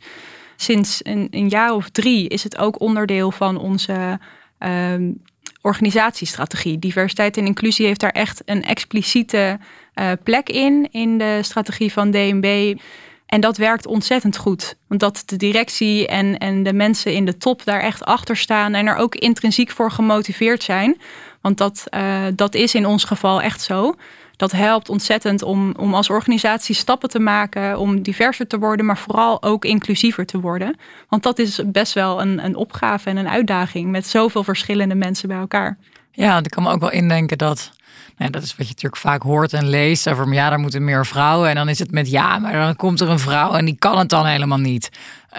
Sinds 0.61 0.99
een, 1.03 1.27
een, 1.31 1.47
jaar 1.47 1.73
of 1.73 1.89
drie 1.89 2.27
is 2.27 2.43
het 2.43 2.57
ook 2.57 2.81
onderdeel 2.81 3.31
van 3.31 3.57
onze 3.57 4.19
um, 4.59 5.21
organisatiestrategie. 5.61 6.79
Diversiteit 6.79 7.37
en 7.37 7.45
inclusie 7.45 7.85
heeft 7.85 7.99
daar 7.99 8.09
echt 8.09 8.41
een 8.45 8.63
expliciete 8.63 9.59
uh, 9.95 10.11
plek 10.23 10.49
in, 10.49 10.87
in 10.91 11.17
de 11.17 11.39
strategie 11.41 11.91
van 11.91 12.11
DNB. 12.11 12.77
En 13.25 13.41
dat 13.41 13.57
werkt 13.57 13.85
ontzettend 13.85 14.37
goed. 14.37 14.75
Want 14.87 14.99
dat 14.99 15.23
de 15.25 15.35
directie 15.35 16.07
en, 16.07 16.37
en 16.37 16.63
de 16.63 16.73
mensen 16.73 17.13
in 17.13 17.25
de 17.25 17.37
top 17.37 17.63
daar 17.63 17.81
echt 17.81 18.05
achter 18.05 18.37
staan 18.37 18.73
en 18.73 18.87
er 18.87 18.95
ook 18.95 19.15
intrinsiek 19.15 19.69
voor 19.69 19.91
gemotiveerd 19.91 20.63
zijn. 20.63 21.01
Want 21.41 21.57
dat, 21.57 21.83
uh, 21.95 22.25
dat 22.35 22.55
is 22.55 22.75
in 22.75 22.85
ons 22.85 23.03
geval 23.03 23.41
echt 23.41 23.61
zo. 23.61 23.95
Dat 24.39 24.51
helpt 24.51 24.89
ontzettend 24.89 25.41
om, 25.41 25.73
om 25.77 25.93
als 25.93 26.09
organisatie 26.09 26.75
stappen 26.75 27.09
te 27.09 27.19
maken, 27.19 27.77
om 27.77 28.01
diverser 28.01 28.47
te 28.47 28.59
worden, 28.59 28.85
maar 28.85 28.97
vooral 28.97 29.43
ook 29.43 29.65
inclusiever 29.65 30.25
te 30.25 30.39
worden. 30.39 30.77
Want 31.09 31.23
dat 31.23 31.39
is 31.39 31.61
best 31.65 31.93
wel 31.93 32.21
een, 32.21 32.45
een 32.45 32.55
opgave 32.55 33.09
en 33.09 33.17
een 33.17 33.29
uitdaging 33.29 33.89
met 33.89 34.07
zoveel 34.07 34.43
verschillende 34.43 34.95
mensen 34.95 35.27
bij 35.27 35.37
elkaar. 35.37 35.77
Ja, 36.11 36.37
ik 36.37 36.49
kan 36.49 36.63
me 36.63 36.71
ook 36.71 36.79
wel 36.79 36.91
indenken 36.91 37.37
dat 37.37 37.71
nou, 38.19 38.31
dat 38.31 38.43
is 38.43 38.55
wat 38.55 38.67
je 38.67 38.73
natuurlijk 38.73 39.01
vaak 39.01 39.21
hoort 39.21 39.53
en 39.53 39.69
leest 39.69 40.09
over, 40.09 40.33
ja, 40.33 40.49
daar 40.49 40.59
moeten 40.59 40.83
meer 40.83 41.05
vrouwen. 41.05 41.49
En 41.49 41.55
dan 41.55 41.69
is 41.69 41.79
het 41.79 41.91
met, 41.91 42.09
ja, 42.09 42.39
maar 42.39 42.53
dan 42.53 42.75
komt 42.75 42.99
er 42.99 43.09
een 43.09 43.19
vrouw 43.19 43.53
en 43.53 43.65
die 43.65 43.75
kan 43.79 43.97
het 43.97 44.09
dan 44.09 44.25
helemaal 44.25 44.57
niet. 44.57 44.89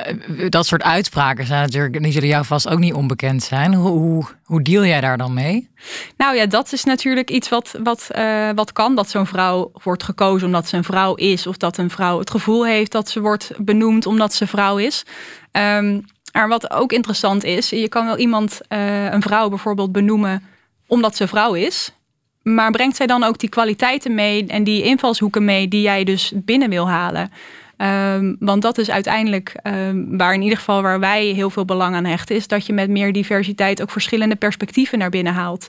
Uh, 0.08 0.48
dat 0.48 0.66
soort 0.66 0.82
uitspraken 0.82 1.46
zijn 1.46 1.62
natuurlijk, 1.62 2.02
die 2.02 2.12
zullen 2.12 2.28
jou 2.28 2.44
vast 2.44 2.68
ook 2.68 2.78
niet 2.78 2.92
onbekend 2.92 3.42
zijn. 3.42 3.74
Hoe, 3.74 3.88
hoe, 3.88 4.24
hoe 4.44 4.62
deal 4.62 4.84
jij 4.84 5.00
daar 5.00 5.18
dan 5.18 5.34
mee? 5.34 5.70
Nou 6.16 6.36
ja, 6.36 6.46
dat 6.46 6.72
is 6.72 6.84
natuurlijk 6.84 7.30
iets 7.30 7.48
wat, 7.48 7.74
wat, 7.82 8.08
uh, 8.16 8.50
wat 8.54 8.72
kan. 8.72 8.94
Dat 8.94 9.10
zo'n 9.10 9.26
vrouw 9.26 9.70
wordt 9.82 10.02
gekozen 10.02 10.46
omdat 10.46 10.68
ze 10.68 10.76
een 10.76 10.84
vrouw 10.84 11.14
is. 11.14 11.46
Of 11.46 11.56
dat 11.56 11.76
een 11.76 11.90
vrouw 11.90 12.18
het 12.18 12.30
gevoel 12.30 12.66
heeft 12.66 12.92
dat 12.92 13.08
ze 13.08 13.20
wordt 13.20 13.52
benoemd 13.58 14.06
omdat 14.06 14.34
ze 14.34 14.46
vrouw 14.46 14.78
is. 14.78 15.04
Um, 15.52 16.04
maar 16.32 16.48
wat 16.48 16.70
ook 16.70 16.92
interessant 16.92 17.44
is, 17.44 17.70
je 17.70 17.88
kan 17.88 18.06
wel 18.06 18.18
iemand, 18.18 18.60
uh, 18.68 19.12
een 19.12 19.22
vrouw 19.22 19.48
bijvoorbeeld 19.48 19.92
benoemen 19.92 20.42
omdat 20.86 21.16
ze 21.16 21.28
vrouw 21.28 21.54
is. 21.54 21.92
Maar 22.42 22.70
brengt 22.70 22.96
zij 22.96 23.06
dan 23.06 23.22
ook 23.22 23.38
die 23.38 23.48
kwaliteiten 23.48 24.14
mee 24.14 24.46
en 24.46 24.64
die 24.64 24.82
invalshoeken 24.82 25.44
mee 25.44 25.68
die 25.68 25.82
jij 25.82 26.04
dus 26.04 26.32
binnen 26.34 26.70
wil 26.70 26.88
halen? 26.88 27.30
Um, 27.76 28.36
want 28.38 28.62
dat 28.62 28.78
is 28.78 28.90
uiteindelijk 28.90 29.54
um, 29.62 30.18
waar 30.18 30.34
in 30.34 30.42
ieder 30.42 30.58
geval 30.58 30.82
waar 30.82 31.00
wij 31.00 31.24
heel 31.24 31.50
veel 31.50 31.64
belang 31.64 31.94
aan 31.94 32.04
hechten, 32.04 32.36
is 32.36 32.46
dat 32.46 32.66
je 32.66 32.72
met 32.72 32.90
meer 32.90 33.12
diversiteit 33.12 33.82
ook 33.82 33.90
verschillende 33.90 34.36
perspectieven 34.36 34.98
naar 34.98 35.10
binnen 35.10 35.34
haalt. 35.34 35.68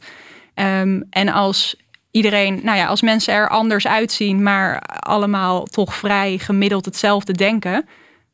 Um, 0.55 1.03
en 1.09 1.29
als 1.29 1.75
iedereen, 2.11 2.59
nou 2.63 2.77
ja, 2.77 2.85
als 2.85 3.01
mensen 3.01 3.33
er 3.33 3.49
anders 3.49 3.87
uitzien, 3.87 4.43
maar 4.43 4.81
allemaal 4.99 5.65
toch 5.65 5.95
vrij 5.95 6.37
gemiddeld 6.37 6.85
hetzelfde 6.85 7.33
denken, 7.33 7.85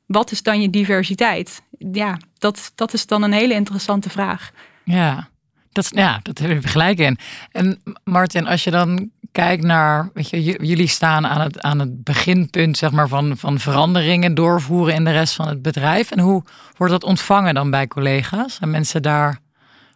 wat 0.06 0.32
is 0.32 0.44
dan 0.44 0.62
je 0.62 0.70
diversiteit? 0.70 1.62
Ja, 1.92 2.18
dat, 2.38 2.72
dat 2.76 2.94
is 2.94 3.06
dan 3.06 3.24
een 3.24 3.32
hele 3.32 3.54
interessante 3.54 4.10
vraag. 4.10 4.52
Ja. 4.84 5.30
Dat, 5.78 5.90
ja, 5.96 6.20
dat 6.24 6.38
heb 6.38 6.62
je 6.62 6.68
gelijk 6.68 7.00
in. 7.00 7.18
En 7.52 7.82
Martin, 8.04 8.48
als 8.48 8.64
je 8.64 8.72
dan 8.72 9.10
kijkt 9.32 9.64
naar, 9.64 10.10
weet 10.14 10.30
je, 10.30 10.42
jullie 10.42 10.88
staan 10.88 11.28
aan 11.28 11.42
het, 11.42 11.62
aan 11.62 11.80
het 11.80 12.04
beginpunt 12.04 12.78
zeg 12.78 12.92
maar, 12.92 13.08
van, 13.08 13.38
van 13.38 13.60
veranderingen 13.60 14.34
doorvoeren 14.34 14.94
in 14.94 15.04
de 15.04 15.12
rest 15.12 15.36
van 15.36 15.48
het 15.48 15.62
bedrijf. 15.62 16.12
En 16.12 16.20
hoe 16.20 16.44
wordt 16.78 16.94
dat 16.94 17.04
ontvangen 17.04 17.54
dan 17.54 17.70
bij 17.70 17.88
collega's? 17.88 18.60
En 18.60 18.70
mensen 18.70 19.02
daar, 19.02 19.40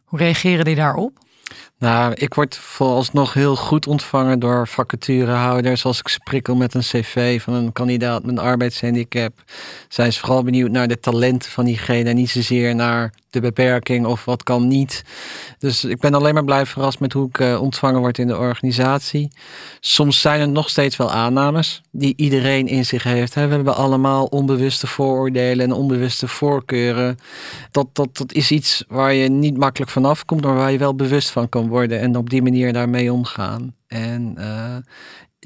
hoe 0.04 0.20
reageren 0.20 0.66
die 0.66 0.76
daarop? 0.76 1.18
Nou, 1.82 2.14
ik 2.14 2.34
word 2.34 2.58
vooralsnog 2.58 3.34
heel 3.34 3.56
goed 3.56 3.88
ontvangen 3.88 4.40
door 4.40 4.68
vacaturehouders. 4.68 5.86
Als 5.86 6.00
ik 6.00 6.08
sprikkel 6.08 6.56
met 6.56 6.74
een 6.74 6.82
cv 6.82 7.42
van 7.42 7.54
een 7.54 7.72
kandidaat 7.72 8.24
met 8.24 8.32
een 8.32 8.44
arbeidshandicap, 8.44 9.34
zijn 9.88 10.14
ze 10.14 10.20
vooral 10.20 10.44
benieuwd 10.44 10.72
naar 10.72 10.88
de 10.88 11.00
talenten 11.00 11.52
van 11.52 11.66
diegene 11.66 12.10
en 12.10 12.16
niet 12.16 12.30
zozeer 12.30 12.76
naar 12.76 13.14
de 13.32 13.40
beperking 13.40 14.06
of 14.06 14.26
wat 14.26 14.44
kan 14.44 14.68
niet. 14.68 15.04
Dus 15.60 15.84
ik 15.84 16.00
ben 16.00 16.14
alleen 16.14 16.34
maar 16.34 16.44
blij 16.44 16.66
verrast 16.66 17.00
met 17.00 17.14
hoe 17.14 17.28
ik 17.28 17.40
uh, 17.40 17.62
ontvangen 17.62 18.00
word 18.00 18.18
in 18.18 18.28
de 18.28 18.38
organisatie. 18.38 19.32
Soms 19.80 20.22
zijn 20.22 20.42
er 20.42 20.50
nog 20.50 20.70
steeds 20.70 20.98
wel 20.98 21.12
aannames 21.12 21.82
die 21.92 22.14
iedereen 22.16 22.68
in 22.68 22.86
zich 22.86 23.04
heeft. 23.04 23.34
We 23.34 23.40
hebben 23.40 23.76
allemaal 23.76 24.26
onbewuste 24.26 24.88
vooroordelen 24.88 25.66
en 25.66 25.72
onbewuste 25.72 26.28
voorkeuren. 26.28 27.20
Dat, 27.72 27.88
dat, 27.94 28.18
dat 28.18 28.34
is 28.34 28.52
iets 28.52 28.84
waar 28.88 29.14
je 29.14 29.30
niet 29.30 29.58
makkelijk 29.58 29.92
vanaf 29.92 30.26
komt, 30.26 30.44
maar 30.44 30.56
waar 30.56 30.72
je 30.72 30.78
wel 30.78 30.96
bewust 30.96 31.30
van 31.30 31.50
kan 31.50 31.70
worden 31.72 32.00
en 32.00 32.16
op 32.16 32.30
die 32.30 32.42
manier 32.42 32.74
daarmee 32.74 33.14
omgaan. 33.14 33.76
En 33.88 34.36
uh, 34.38 34.76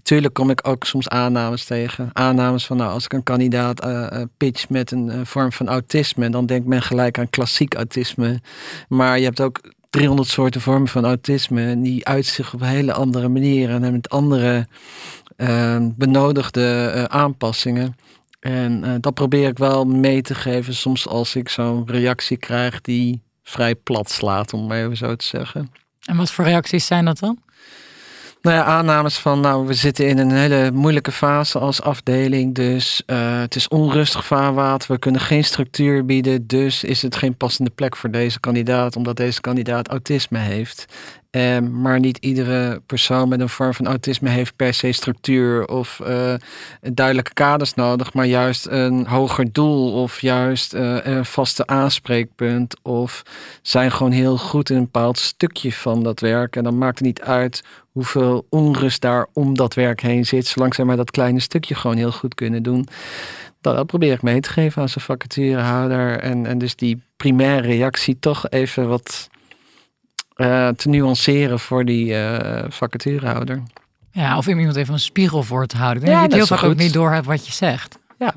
tuurlijk 0.04 0.34
kom 0.34 0.50
ik 0.50 0.68
ook 0.68 0.84
soms 0.84 1.10
aannames 1.10 1.66
tegen. 1.66 2.10
Aannames 2.14 2.66
van, 2.66 2.78
nou, 2.78 2.92
als 2.92 3.06
ik 3.06 3.14
een 3.14 3.24
kandidaat 3.24 3.86
uh, 3.86 4.22
pitch 4.38 4.70
met 4.70 4.92
een 4.92 5.26
vorm 5.26 5.52
van 5.52 5.68
autisme, 5.68 6.30
dan 6.30 6.46
denkt 6.46 6.68
men 6.68 6.82
gelijk 6.82 7.20
aan 7.20 7.30
klassiek 7.30 7.74
autisme. 7.74 8.42
Maar 8.88 9.18
je 9.18 9.26
hebt 9.26 9.42
ook 9.42 9.74
300 9.90 10.30
soorten 10.30 10.62
vormen 10.62 10.88
van 10.88 11.06
autisme 11.06 11.66
en 11.66 11.82
die 11.82 12.06
uitzicht 12.06 12.54
op 12.54 12.62
hele 12.62 12.94
andere 12.94 13.28
manieren 13.28 13.84
en 13.84 13.92
met 13.92 14.10
andere 14.10 14.68
benodigde 15.96 17.06
aanpassingen. 17.10 17.96
En 18.40 19.02
dat 19.02 19.14
probeer 19.14 19.48
ik 19.48 19.58
wel 19.58 19.86
mee 19.86 20.22
te 20.22 20.36
geven, 20.36 20.74
soms 20.74 21.08
als 21.08 21.36
ik 21.36 21.50
zo'n 21.50 21.84
reactie 21.88 22.38
krijg 22.38 22.82
die 22.82 23.22
vrij 23.46 23.76
plat 23.76 24.10
slaat, 24.10 24.54
om 24.54 24.68
maar 24.68 24.78
even 24.84 24.98
zo 24.98 25.16
te 25.16 25.26
zeggen. 25.26 25.72
En 26.06 26.18
wat 26.18 26.32
voor 26.32 26.46
reacties 26.46 26.86
zijn 26.86 27.06
dat 27.06 27.20
dan? 27.20 27.40
Nou 28.46 28.58
ja, 28.58 28.64
aannames 28.64 29.18
van, 29.18 29.40
nou, 29.40 29.68
we 29.68 29.74
zitten 29.74 30.08
in 30.08 30.18
een 30.18 30.32
hele 30.32 30.72
moeilijke 30.72 31.12
fase 31.12 31.60
als 31.60 31.82
afdeling, 31.82 32.56
dus 32.56 33.04
uh, 33.08 33.40
het 33.40 33.56
is 33.56 33.68
onrustig 33.68 34.26
vaarwater, 34.26 34.92
we 34.92 35.00
kunnen 35.00 35.22
geen 35.22 35.44
structuur 35.44 36.06
bieden, 36.06 36.48
dus 36.48 36.84
is 36.84 37.02
het 37.02 37.16
geen 37.16 37.38
passende 37.38 37.70
plek 37.70 37.96
voor 37.96 38.12
deze 38.12 38.40
kandidaat, 38.40 38.96
omdat 38.96 39.18
deze 39.18 39.42
kandidaat 39.42 39.88
autisme 39.88 40.38
heeft. 40.38 40.86
Eh, 41.36 41.60
maar 41.60 42.00
niet 42.00 42.18
iedere 42.18 42.82
persoon 42.86 43.30
met 43.30 43.40
een 43.40 43.50
vorm 43.50 43.74
van 43.74 43.88
autisme 43.88 44.30
heeft 44.30 44.56
per 44.56 44.74
se 44.74 44.92
structuur 44.92 45.68
of 45.68 46.00
uh, 46.08 46.34
duidelijke 46.82 47.34
kaders 47.34 47.74
nodig, 47.74 48.14
maar 48.14 48.26
juist 48.26 48.68
een 48.68 49.08
hoger 49.08 49.52
doel 49.52 50.02
of 50.02 50.22
juist 50.22 50.74
uh, 50.74 50.98
een 51.04 51.26
vaste 51.26 51.68
aanspreekpunt 51.68 52.78
of 52.82 53.24
zijn 53.62 53.92
gewoon 53.92 54.12
heel 54.12 54.38
goed 54.38 54.70
in 54.70 54.76
een 54.76 54.84
bepaald 54.84 55.18
stukje 55.18 55.72
van 55.72 56.04
dat 56.04 56.20
werk. 56.20 56.56
En 56.56 56.64
dan 56.64 56.78
maakt 56.78 56.98
het 56.98 57.08
niet 57.08 57.22
uit 57.22 57.64
hoeveel 57.92 58.46
onrust 58.50 59.02
daar 59.02 59.28
om 59.34 59.56
dat 59.56 59.74
werk 59.74 60.02
heen 60.02 60.26
zit, 60.26 60.48
zolang 60.48 60.76
zij 60.76 60.86
maar 60.86 60.98
dat 60.98 61.12
kleine 61.12 61.40
stukje 61.40 61.76
gewoon 61.76 61.98
heel 61.98 62.12
goed 62.12 62.34
kunnen 62.34 62.64
doen. 62.64 62.88
Dat, 63.62 63.76
dat 63.76 63.86
probeer 63.86 64.14
ik 64.14 64.22
mee 64.22 64.40
te 64.40 64.50
geven 64.50 64.82
aan 64.82 64.90
zijn 64.90 65.06
vacaturehouder. 65.06 66.20
En, 66.20 66.46
en 66.46 66.58
dus 66.58 66.76
die 66.76 67.02
primaire 67.18 67.68
reactie 67.68 68.20
toch 68.20 68.50
even 68.50 68.88
wat 68.88 69.30
uh, 70.36 70.68
te 70.68 70.90
nuanceren 70.90 71.60
voor 71.60 71.86
die 71.86 72.14
uh, 72.14 72.64
vacaturehouder. 72.70 73.64
Ja, 74.12 74.38
of 74.38 74.48
iemand 74.48 74.76
even 74.76 74.94
een 74.94 75.00
spiegel 75.00 75.44
voor 75.44 75.66
te 75.66 75.78
houden. 75.78 76.04
Ik 76.04 76.10
denk 76.10 76.18
ja, 76.18 76.24
dat 76.24 76.32
je 76.32 76.38
heel 76.38 76.58
vaak 76.58 76.70
ook 76.70 76.76
niet 76.76 76.94
door 76.94 77.12
hebt 77.12 77.26
wat 77.26 77.46
je 77.46 77.54
zegt. 77.54 78.00
Ja, 78.18 78.34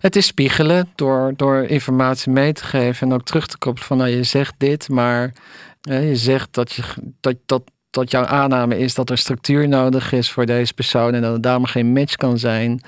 het 0.00 0.16
is 0.16 0.26
spiegelen 0.26 0.88
door, 0.94 1.32
door 1.36 1.62
informatie 1.62 2.32
mee 2.32 2.52
te 2.52 2.64
geven 2.64 3.08
en 3.08 3.14
ook 3.14 3.24
terug 3.24 3.46
te 3.46 3.58
koppelen 3.58 3.88
van 3.88 3.96
nou 3.96 4.10
je 4.10 4.22
zegt 4.22 4.54
dit, 4.58 4.88
maar 4.88 5.32
je 5.80 6.16
zegt 6.16 6.48
dat, 6.50 6.72
je, 6.72 6.82
dat, 7.20 7.36
dat, 7.46 7.62
dat 7.90 8.10
jouw 8.10 8.24
aanname 8.24 8.78
is 8.78 8.94
dat 8.94 9.10
er 9.10 9.18
structuur 9.18 9.68
nodig 9.68 10.12
is 10.12 10.30
voor 10.30 10.46
deze 10.46 10.74
persoon 10.74 11.14
en 11.14 11.22
dat 11.22 11.32
het 11.32 11.42
daarom 11.42 11.64
geen 11.64 11.92
match 11.92 12.16
kan 12.16 12.38
zijn. 12.38 12.80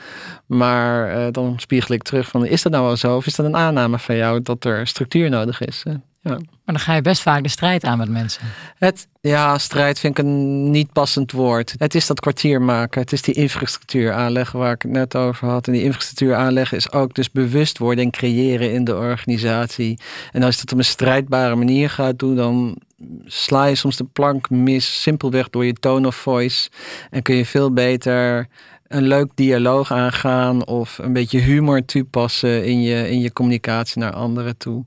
Maar 0.47 1.33
dan 1.33 1.55
spiegel 1.57 1.95
ik 1.95 2.03
terug 2.03 2.29
van 2.29 2.47
is 2.47 2.63
dat 2.63 2.73
nou 2.73 2.85
wel 2.85 2.97
zo 2.97 3.17
of 3.17 3.27
is 3.27 3.35
dat 3.35 3.47
een 3.47 3.57
aanname 3.57 3.99
van 3.99 4.17
jou 4.17 4.43
dat 4.43 4.65
er 4.65 4.87
structuur 4.87 5.31
nodig 5.31 5.61
is? 5.61 5.83
Ja. 6.27 6.33
Maar 6.33 6.75
dan 6.75 6.79
ga 6.79 6.95
je 6.95 7.03
best 7.03 7.23
vaak 7.23 7.43
de 7.43 7.49
strijd 7.49 7.85
aan 7.85 7.99
met 7.99 8.09
mensen. 8.09 8.43
Het, 8.79 9.09
ja, 9.21 9.59
strijd 9.59 9.99
vind 9.99 10.19
ik 10.19 10.25
een 10.25 10.71
niet 10.71 10.93
passend 10.93 11.33
woord. 11.33 11.75
Het 11.79 11.95
is 11.95 12.07
dat 12.07 12.21
kwartier 12.21 12.63
maken. 12.63 13.01
Het 13.01 13.13
is 13.13 13.23
die 13.23 13.35
infrastructuur 13.35 14.13
aanleggen 14.13 14.59
waar 14.59 14.73
ik 14.73 14.83
het 14.83 14.91
net 14.91 15.17
over 15.17 15.49
had. 15.49 15.67
En 15.67 15.73
die 15.73 15.83
infrastructuur 15.83 16.35
aanleggen 16.35 16.77
is 16.77 16.93
ook 16.93 17.15
dus 17.15 17.31
bewustwording 17.31 18.13
creëren 18.13 18.73
in 18.73 18.85
de 18.85 18.97
organisatie. 18.97 19.99
En 20.33 20.43
als 20.43 20.55
je 20.55 20.61
dat 20.61 20.73
op 20.73 20.79
een 20.79 20.85
strijdbare 20.85 21.55
manier 21.55 21.91
gaat 21.91 22.19
doen, 22.19 22.37
dan 22.37 22.77
sla 23.25 23.65
je 23.65 23.75
soms 23.75 23.97
de 23.97 24.05
plank 24.05 24.51
mis, 24.51 25.03
simpelweg 25.03 25.51
door 25.51 25.65
je 25.65 25.73
tone 25.73 26.07
of 26.07 26.17
voice. 26.17 26.71
En 27.11 27.23
kun 27.23 27.35
je 27.35 27.47
veel 27.47 27.73
beter 27.73 28.49
een 28.89 29.07
leuk 29.07 29.31
dialoog 29.35 29.93
aangaan 29.93 30.67
of 30.67 30.99
een 30.99 31.13
beetje 31.13 31.39
humor 31.39 31.85
toepassen 31.85 32.65
in 32.65 32.83
je, 32.83 33.11
in 33.11 33.21
je 33.21 33.33
communicatie 33.33 34.01
naar 34.01 34.13
anderen 34.13 34.57
toe. 34.57 34.85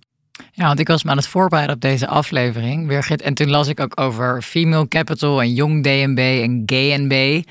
Ja, 0.51 0.67
want 0.67 0.79
ik 0.79 0.87
was 0.87 1.03
me 1.03 1.11
aan 1.11 1.17
het 1.17 1.27
voorbereiden 1.27 1.75
op 1.75 1.81
deze 1.81 2.07
aflevering, 2.07 2.87
Birgit. 2.87 3.21
En 3.21 3.33
toen 3.33 3.49
las 3.49 3.67
ik 3.67 3.79
ook 3.79 3.99
over 3.99 4.41
Female 4.41 4.87
Capital 4.87 5.41
en 5.41 5.53
Jong 5.53 5.83
DNB 5.83 6.19
en 6.43 6.63
GNB. 6.65 7.43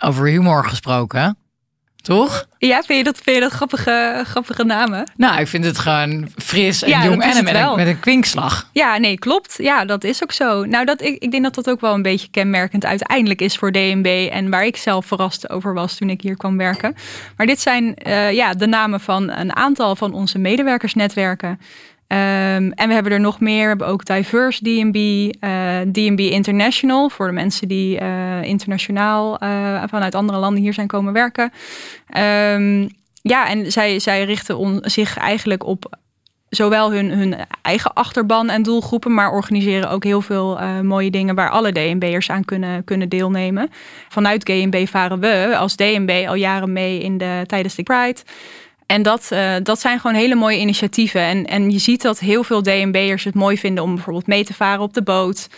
Over 0.00 0.26
humor 0.26 0.64
gesproken. 0.64 1.36
Toch? 2.02 2.46
Ja, 2.58 2.82
vind 2.82 2.98
je 2.98 3.04
dat, 3.04 3.20
vind 3.22 3.36
je 3.36 3.42
dat 3.42 3.52
grappige, 3.52 4.24
grappige 4.26 4.64
namen? 4.64 5.10
Nou, 5.16 5.40
ik 5.40 5.48
vind 5.48 5.64
het 5.64 5.78
gewoon 5.78 6.28
fris 6.36 6.82
en 6.82 6.90
jong 6.90 7.22
en 7.22 7.44
met 7.44 7.54
een, 7.54 7.76
met 7.76 7.86
een 7.86 8.00
kwinkslag. 8.00 8.68
Ja, 8.72 8.98
nee, 8.98 9.18
klopt. 9.18 9.54
Ja, 9.58 9.84
dat 9.84 10.04
is 10.04 10.22
ook 10.22 10.32
zo. 10.32 10.64
Nou, 10.64 10.84
dat, 10.84 11.02
ik, 11.02 11.22
ik 11.22 11.30
denk 11.30 11.42
dat 11.42 11.54
dat 11.54 11.70
ook 11.70 11.80
wel 11.80 11.94
een 11.94 12.02
beetje 12.02 12.28
kenmerkend 12.30 12.84
uiteindelijk 12.84 13.40
is 13.40 13.56
voor 13.56 13.72
DNB. 13.72 14.28
En 14.32 14.50
waar 14.50 14.64
ik 14.64 14.76
zelf 14.76 15.06
verrast 15.06 15.50
over 15.50 15.74
was 15.74 15.96
toen 15.96 16.10
ik 16.10 16.20
hier 16.20 16.36
kwam 16.36 16.56
werken. 16.56 16.94
Maar 17.36 17.46
dit 17.46 17.60
zijn 17.60 17.96
uh, 18.06 18.32
ja, 18.32 18.54
de 18.54 18.66
namen 18.66 19.00
van 19.00 19.30
een 19.30 19.56
aantal 19.56 19.96
van 19.96 20.12
onze 20.12 20.38
medewerkersnetwerken. 20.38 21.60
Um, 22.12 22.72
en 22.72 22.88
we 22.88 22.94
hebben 22.94 23.12
er 23.12 23.20
nog 23.20 23.40
meer. 23.40 23.62
We 23.62 23.68
hebben 23.68 23.86
ook 23.86 24.04
Diverse 24.04 24.64
DNB, 24.64 24.96
uh, 25.40 25.80
DNB 25.92 26.18
International 26.20 27.08
voor 27.08 27.26
de 27.26 27.32
mensen 27.32 27.68
die 27.68 28.00
uh, 28.00 28.42
internationaal 28.42 29.42
uh, 29.42 29.82
vanuit 29.86 30.14
andere 30.14 30.38
landen 30.38 30.62
hier 30.62 30.72
zijn 30.72 30.86
komen 30.86 31.12
werken. 31.12 31.52
Um, 32.54 32.88
ja, 33.22 33.48
en 33.48 33.72
zij, 33.72 33.98
zij 33.98 34.24
richten 34.24 34.80
zich 34.82 35.16
eigenlijk 35.16 35.64
op 35.64 35.96
zowel 36.48 36.92
hun, 36.92 37.10
hun 37.10 37.36
eigen 37.62 37.92
achterban 37.92 38.50
en 38.50 38.62
doelgroepen, 38.62 39.14
maar 39.14 39.32
organiseren 39.32 39.90
ook 39.90 40.04
heel 40.04 40.20
veel 40.20 40.58
mooie 40.82 41.10
dingen 41.10 41.34
waar 41.34 41.50
alle 41.50 41.72
DNB'ers 41.72 42.30
aan 42.30 42.44
kunnen, 42.44 42.84
kunnen 42.84 43.08
deelnemen. 43.08 43.70
Vanuit 44.08 44.50
GNB 44.50 44.86
varen 44.88 45.20
we 45.20 45.56
als 45.56 45.76
DNB 45.76 46.24
al 46.28 46.34
jaren 46.34 46.72
mee 46.72 47.00
in 47.00 47.18
de, 47.18 47.42
tijdens 47.46 47.74
de 47.74 47.82
Pride. 47.82 48.20
En 48.86 49.02
dat, 49.02 49.28
uh, 49.32 49.54
dat 49.62 49.80
zijn 49.80 50.00
gewoon 50.00 50.16
hele 50.16 50.34
mooie 50.34 50.58
initiatieven. 50.58 51.20
En, 51.20 51.46
en 51.46 51.70
je 51.70 51.78
ziet 51.78 52.02
dat 52.02 52.18
heel 52.18 52.44
veel 52.44 52.62
DNB'ers 52.62 53.24
het 53.24 53.34
mooi 53.34 53.58
vinden 53.58 53.84
om 53.84 53.94
bijvoorbeeld 53.94 54.26
mee 54.26 54.44
te 54.44 54.54
varen 54.54 54.82
op 54.82 54.94
de 54.94 55.02
boot. 55.02 55.48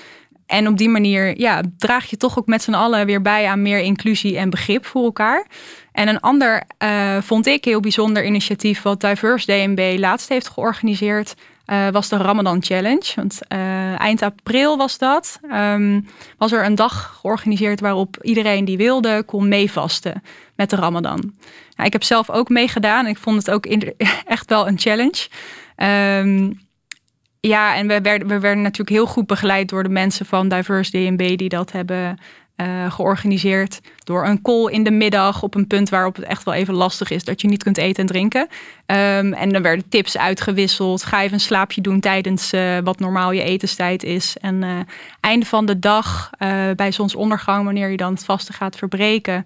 En 0.46 0.68
op 0.68 0.78
die 0.78 0.88
manier 0.88 1.38
ja, 1.38 1.62
draag 1.78 2.10
je 2.10 2.16
toch 2.16 2.38
ook 2.38 2.46
met 2.46 2.62
z'n 2.62 2.74
allen 2.74 3.06
weer 3.06 3.22
bij 3.22 3.46
aan 3.46 3.62
meer 3.62 3.78
inclusie 3.78 4.38
en 4.38 4.50
begrip 4.50 4.86
voor 4.86 5.04
elkaar. 5.04 5.46
En 5.92 6.08
een 6.08 6.20
ander 6.20 6.62
uh, 6.78 7.16
vond 7.20 7.46
ik 7.46 7.64
heel 7.64 7.80
bijzonder 7.80 8.24
initiatief 8.24 8.82
wat 8.82 9.00
Diverse 9.00 9.46
DNB 9.46 9.96
laatst 9.98 10.28
heeft 10.28 10.48
georganiseerd. 10.48 11.34
Uh, 11.66 11.88
was 11.88 12.08
de 12.08 12.16
Ramadan 12.16 12.62
Challenge. 12.62 13.12
Want 13.16 13.40
eind 13.98 14.22
april 14.22 14.76
was 14.76 14.98
dat. 14.98 15.40
Um, 15.52 16.06
was 16.38 16.52
er 16.52 16.64
een 16.64 16.74
dag 16.74 17.18
georganiseerd 17.20 17.80
waarop 17.80 18.16
iedereen 18.22 18.64
die 18.64 18.76
wilde 18.76 19.22
kon 19.26 19.48
meevasten 19.48 20.22
met 20.56 20.70
de 20.70 20.76
Ramadan. 20.76 21.34
Nou, 21.76 21.86
ik 21.86 21.92
heb 21.92 22.02
zelf 22.02 22.30
ook 22.30 22.48
meegedaan. 22.48 23.06
Ik 23.06 23.18
vond 23.18 23.36
het 23.36 23.50
ook 23.50 23.66
echt 24.26 24.50
wel 24.50 24.68
een 24.68 24.78
challenge. 24.78 25.28
Um, 25.76 26.62
ja, 27.40 27.76
en 27.76 27.86
we 27.86 28.00
werden, 28.00 28.28
we 28.28 28.38
werden 28.38 28.62
natuurlijk 28.62 28.96
heel 28.96 29.06
goed 29.06 29.26
begeleid 29.26 29.68
door 29.68 29.82
de 29.82 29.88
mensen 29.88 30.26
van 30.26 30.48
Diverse 30.48 30.90
DNB 30.90 31.36
die 31.36 31.48
dat 31.48 31.72
hebben 31.72 32.18
uh, 32.56 32.92
georganiseerd. 32.92 33.80
Door 34.04 34.26
een 34.26 34.42
call 34.42 34.70
in 34.70 34.84
de 34.84 34.90
middag 34.90 35.42
op 35.42 35.54
een 35.54 35.66
punt 35.66 35.88
waarop 35.88 36.16
het 36.16 36.24
echt 36.24 36.44
wel 36.44 36.54
even 36.54 36.74
lastig 36.74 37.10
is 37.10 37.24
dat 37.24 37.40
je 37.40 37.48
niet 37.48 37.62
kunt 37.62 37.78
eten 37.78 38.00
en 38.00 38.06
drinken. 38.06 38.40
Um, 38.40 39.32
en 39.32 39.48
dan 39.48 39.62
werden 39.62 39.88
tips 39.88 40.18
uitgewisseld. 40.18 41.04
Ga 41.04 41.22
even 41.22 41.34
een 41.34 41.40
slaapje 41.40 41.80
doen 41.80 42.00
tijdens 42.00 42.52
uh, 42.52 42.78
wat 42.84 42.98
normaal 42.98 43.32
je 43.32 43.42
etenstijd 43.42 44.02
is. 44.02 44.36
En 44.40 44.62
uh, 44.62 44.78
einde 45.20 45.46
van 45.46 45.66
de 45.66 45.78
dag, 45.78 46.30
bij 46.76 46.92
zonsondergang, 46.92 47.64
wanneer 47.64 47.88
je 47.88 47.96
dan 47.96 48.12
het 48.12 48.24
vaste 48.24 48.52
gaat 48.52 48.76
verbreken. 48.76 49.44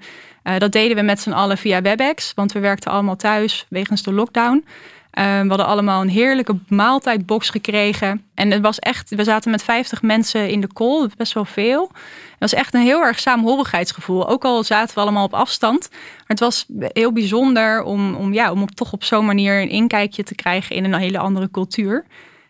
Dat 0.59 0.73
deden 0.73 0.97
we 0.97 1.03
met 1.03 1.21
z'n 1.21 1.33
allen 1.33 1.59
via 1.59 1.83
WebEx, 1.83 2.33
want 2.35 2.53
we 2.53 2.61
werkten 2.61 2.91
allemaal 2.91 3.17
thuis 3.17 3.67
wegens 3.69 4.03
de 4.03 4.13
lockdown. 4.13 4.65
Ehm, 5.11 5.43
we 5.43 5.49
hadden 5.49 5.67
allemaal 5.67 6.01
een 6.01 6.09
heerlijke 6.09 6.59
maaltijdbox 6.69 7.51
gekregen. 7.51 8.23
En 8.35 8.51
het 8.51 8.63
was 8.63 8.79
echt, 8.79 9.11
we 9.11 9.25
zaten 9.25 9.51
met 9.51 9.63
50 9.63 10.03
mensen 10.03 10.49
in 10.51 10.61
de 10.61 10.73
call, 10.73 11.09
best 11.17 11.33
wel 11.33 11.45
veel. 11.45 11.91
Het 12.31 12.39
was 12.39 12.53
echt 12.53 12.75
een 12.75 12.81
heel 12.81 13.01
erg 13.01 13.19
saamhorigheidsgevoel. 13.19 14.29
Ook 14.29 14.45
al 14.45 14.65
zaten 14.65 14.95
we 14.95 15.01
allemaal 15.01 15.25
op 15.25 15.35
afstand. 15.35 15.89
Maar 15.91 16.27
het 16.27 16.41
was 16.41 16.67
heel 16.79 17.13
bijzonder 17.13 17.83
om, 17.83 18.15
om, 18.15 18.33
ja, 18.33 18.53
om 18.53 18.67
toch 18.67 18.93
op 18.93 19.05
zo'n 19.05 19.27
manier 19.27 19.61
een 19.61 19.69
inkijkje 19.69 20.23
te 20.23 20.35
krijgen 20.35 20.77
in 20.77 20.85
een 20.85 20.95
hele 20.95 21.19
andere 21.19 21.51
cultuur. 21.51 22.05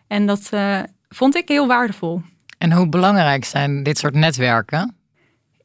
En 0.07 0.25
dat 0.25 0.49
uh, 0.53 0.79
vond 1.09 1.35
ik 1.35 1.47
heel 1.47 1.67
waardevol. 1.67 2.21
En 2.57 2.71
hoe 2.71 2.89
belangrijk 2.89 3.45
zijn 3.45 3.83
dit 3.83 3.97
soort 3.97 4.15
netwerken? 4.15 4.98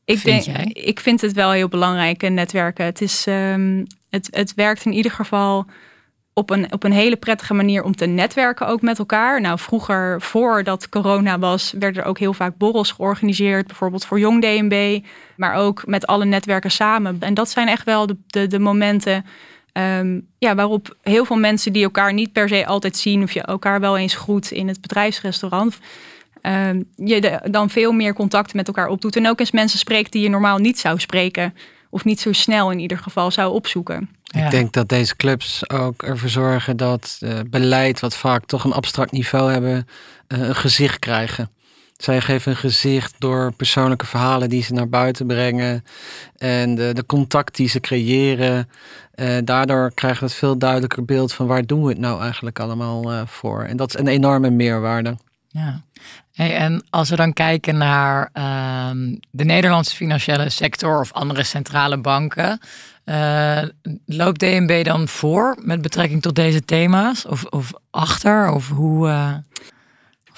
Ik, 0.05 0.19
vind 0.19 0.45
denk, 0.45 0.57
jij? 0.57 0.83
ik 0.83 1.01
vind 1.01 1.21
het 1.21 1.33
wel 1.33 1.51
heel 1.51 1.69
belangrijk, 1.69 2.31
netwerken. 2.31 2.85
Het, 2.85 3.01
is, 3.01 3.27
um, 3.27 3.87
het, 4.11 4.29
het 4.31 4.55
werkt 4.55 4.85
in 4.85 4.93
ieder 4.93 5.13
geval 5.13 5.67
op 6.35 6.51
een, 6.51 6.73
op 6.73 6.85
een 6.85 6.93
hele 6.93 7.17
prettige 7.17 7.55
manier 7.55 7.83
om 7.83 7.97
te 7.97 8.07
netwerken 8.07 8.67
ook 8.67 8.83
met 8.83 8.99
elkaar. 8.99 9.41
Nou, 9.41 9.59
vroeger, 9.59 10.21
voordat 10.21 10.89
corona 10.89 11.39
was, 11.39 11.75
werden 11.79 12.03
er 12.03 12.09
ook 12.09 12.19
heel 12.19 12.33
vaak 12.33 12.57
borrels 12.57 12.91
georganiseerd. 12.91 13.67
Bijvoorbeeld 13.67 14.05
voor 14.05 14.19
Jong 14.19 14.43
DNB, 14.43 15.01
maar 15.37 15.55
ook 15.55 15.87
met 15.87 16.07
alle 16.07 16.25
netwerken 16.25 16.71
samen. 16.71 17.17
En 17.21 17.35
dat 17.35 17.51
zijn 17.51 17.69
echt 17.69 17.85
wel 17.85 18.07
de, 18.07 18.17
de, 18.27 18.47
de 18.47 18.59
momenten 18.59 19.25
um, 19.73 20.29
ja, 20.39 20.55
waarop 20.55 20.97
heel 21.03 21.25
veel 21.25 21.37
mensen 21.37 21.73
die 21.73 21.85
elkaar 21.85 22.13
niet 22.13 22.33
per 22.33 22.49
se 22.49 22.67
altijd 22.67 22.97
zien... 22.97 23.23
of 23.23 23.33
je 23.33 23.43
elkaar 23.43 23.81
wel 23.81 23.97
eens 23.97 24.15
groet 24.15 24.51
in 24.51 24.69
het 24.69 24.81
bedrijfsrestaurant... 24.81 25.79
Um, 26.47 26.85
je 26.97 27.41
dan 27.51 27.71
veel 27.71 27.93
meer 27.93 28.15
contact 28.15 28.55
met 28.55 28.67
elkaar 28.67 28.89
opdoet. 28.89 29.17
En 29.17 29.29
ook 29.29 29.41
eens 29.41 29.51
mensen 29.51 29.79
spreekt 29.79 30.13
die 30.13 30.23
je 30.23 30.29
normaal 30.29 30.59
niet 30.59 30.79
zou 30.79 31.01
spreken. 31.01 31.55
Of 31.91 32.05
niet 32.05 32.21
zo 32.21 32.33
snel 32.33 32.71
in 32.71 32.79
ieder 32.79 32.99
geval 32.99 33.31
zou 33.31 33.53
opzoeken. 33.53 34.09
Ik 34.25 34.51
denk 34.51 34.73
dat 34.73 34.89
deze 34.89 35.17
clubs 35.17 35.71
ook 35.71 36.03
ervoor 36.03 36.29
zorgen 36.29 36.77
dat 36.77 37.19
uh, 37.21 37.39
beleid, 37.47 38.01
wat 38.01 38.17
vaak 38.17 38.45
toch 38.45 38.65
een 38.65 38.73
abstract 38.73 39.13
niveau 39.13 39.53
hebben, 39.53 39.89
uh, 40.29 40.39
een 40.49 40.55
gezicht 40.55 40.99
krijgen. 40.99 41.51
Zij 41.97 42.21
geven 42.21 42.51
een 42.51 42.59
gezicht 42.59 43.15
door 43.19 43.53
persoonlijke 43.53 44.07
verhalen 44.07 44.49
die 44.49 44.63
ze 44.63 44.73
naar 44.73 44.89
buiten 44.89 45.27
brengen 45.27 45.85
en 46.37 46.75
de, 46.75 46.93
de 46.93 47.07
contact 47.07 47.57
die 47.57 47.69
ze 47.69 47.81
creëren. 47.81 48.69
Uh, 49.15 49.37
daardoor 49.45 49.93
krijgen 49.95 50.21
we 50.21 50.27
het 50.27 50.35
veel 50.35 50.59
duidelijker 50.59 51.05
beeld 51.05 51.33
van 51.33 51.47
waar 51.47 51.67
doen 51.67 51.83
we 51.83 51.89
het 51.89 51.99
nou 51.99 52.23
eigenlijk 52.23 52.59
allemaal 52.59 53.27
voor. 53.27 53.63
En 53.63 53.77
dat 53.77 53.95
is 53.95 54.01
een 54.01 54.09
enorme 54.09 54.51
meerwaarde. 54.51 55.17
Ja, 55.49 55.83
hey, 56.35 56.57
en 56.57 56.85
als 56.91 57.11
we 57.11 57.17
dan 57.17 57.33
kijken 57.33 57.77
naar 57.77 58.31
uh, 58.35 58.91
de 59.31 59.45
Nederlandse 59.45 59.97
financiële 59.97 60.51
sector 60.51 61.01
of 61.01 61.13
andere 61.13 61.43
centrale 61.43 61.99
banken, 61.99 62.61
uh, 63.05 63.63
loopt 64.07 64.39
DNB 64.39 64.85
dan 64.85 65.09
voor 65.09 65.57
met 65.61 65.83
betrekking 65.83 66.23
tot 66.23 66.35
deze 66.35 66.65
thema's? 66.65 67.27
Of, 67.27 67.45
of 67.45 67.73
achter? 67.91 68.51
Of 68.51 68.69
hoe, 68.69 69.09
uh... 69.09 69.35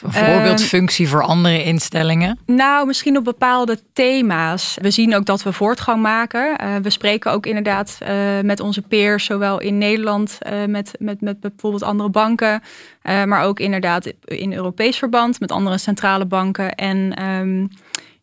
Een 0.02 0.12
voorbeeldfunctie 0.12 1.08
voor 1.08 1.22
andere 1.22 1.64
instellingen? 1.64 2.38
Nou, 2.46 2.86
misschien 2.86 3.16
op 3.16 3.24
bepaalde 3.24 3.78
thema's. 3.92 4.78
We 4.80 4.90
zien 4.90 5.16
ook 5.16 5.24
dat 5.24 5.42
we 5.42 5.52
voortgang 5.52 6.02
maken. 6.02 6.56
Uh, 6.62 6.76
we 6.82 6.90
spreken 6.90 7.32
ook 7.32 7.46
inderdaad 7.46 7.98
uh, 8.02 8.08
met 8.42 8.60
onze 8.60 8.82
peers, 8.82 9.24
zowel 9.24 9.60
in 9.60 9.78
Nederland 9.78 10.38
uh, 10.52 10.64
met, 10.64 10.92
met, 10.98 11.20
met 11.20 11.40
bijvoorbeeld 11.40 11.82
andere 11.82 12.08
banken, 12.08 12.62
maar 13.02 13.42
ook 13.42 13.60
inderdaad 13.60 14.12
in 14.24 14.52
Europees 14.52 14.98
verband 14.98 15.40
met 15.40 15.52
andere 15.52 15.78
centrale 15.78 16.24
banken. 16.24 16.74
En 16.74 17.24
um, 17.24 17.68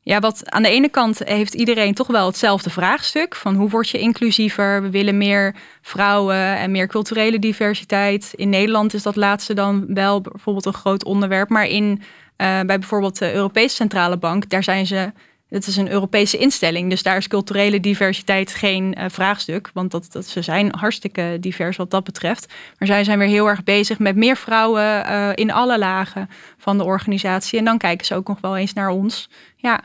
ja, 0.04 0.20
wat 0.20 0.52
aan 0.52 0.64
de 0.64 0.70
ene 0.70 0.90
kant 0.90 1.22
heeft 1.24 1.54
iedereen 1.54 1.94
toch 1.94 2.08
wel 2.08 2.26
hetzelfde 2.26 2.70
vraagstuk 2.70 3.36
van 3.36 3.56
hoe 3.56 3.70
word 3.70 3.90
je 3.90 4.00
inclusiever? 4.00 4.82
We 4.82 4.90
willen 4.90 5.18
meer 5.18 5.56
vrouwen 5.82 6.58
en 6.58 6.72
meer 6.72 6.88
culturele 6.88 7.40
diversiteit. 7.40 8.34
In 8.36 8.50
Nederland 8.50 8.94
is 8.94 9.04
dat 9.04 9.16
laatste 9.16 9.54
dan 9.54 9.86
wel 9.94 10.22
bijvoorbeeld 10.22 10.66
een 10.66 10.74
groot 10.74 11.04
onderwerp, 11.04 11.50
maar 11.50 11.66
in 11.66 11.86
uh, 11.92 12.62
bij 12.62 12.80
bijvoorbeeld 12.80 13.20
de 13.20 13.34
Europese 13.34 13.76
Centrale 13.76 14.18
Bank, 14.18 14.50
daar 14.50 14.64
zijn 14.64 14.86
ze 14.86 15.12
het 15.54 15.68
is 15.68 15.78
een 15.78 15.92
Europese 15.92 16.38
instelling, 16.38 16.90
dus 16.90 17.04
daar 17.04 17.18
is 17.18 17.28
culturele 17.28 17.80
diversiteit 17.80 18.54
geen 18.54 18.96
uh, 18.98 19.06
vraagstuk. 19.10 19.70
Want 19.74 19.92
dat, 19.92 20.12
dat, 20.12 20.26
ze 20.26 20.42
zijn 20.42 20.74
hartstikke 20.76 21.38
divers 21.40 21.78
wat 21.78 21.92
dat 21.92 22.04
betreft. 22.04 22.54
Maar 22.80 22.88
zij 22.88 23.04
zijn 23.04 23.20
weer 23.20 23.28
heel 23.28 23.48
erg 23.48 23.64
bezig 23.64 24.00
met 24.00 24.16
meer 24.16 24.38
vrouwen 24.38 24.84
uh, 24.84 25.30
in 25.36 25.52
alle 25.52 25.78
lagen 25.78 26.30
van 26.58 26.78
de 26.78 26.84
organisatie. 26.84 27.60
En 27.60 27.66
dan 27.66 27.78
kijken 27.78 28.06
ze 28.06 28.16
ook 28.16 28.28
nog 28.28 28.42
wel 28.42 28.58
eens 28.58 28.74
naar 28.74 28.90
ons. 28.90 29.30
Ja. 29.56 29.82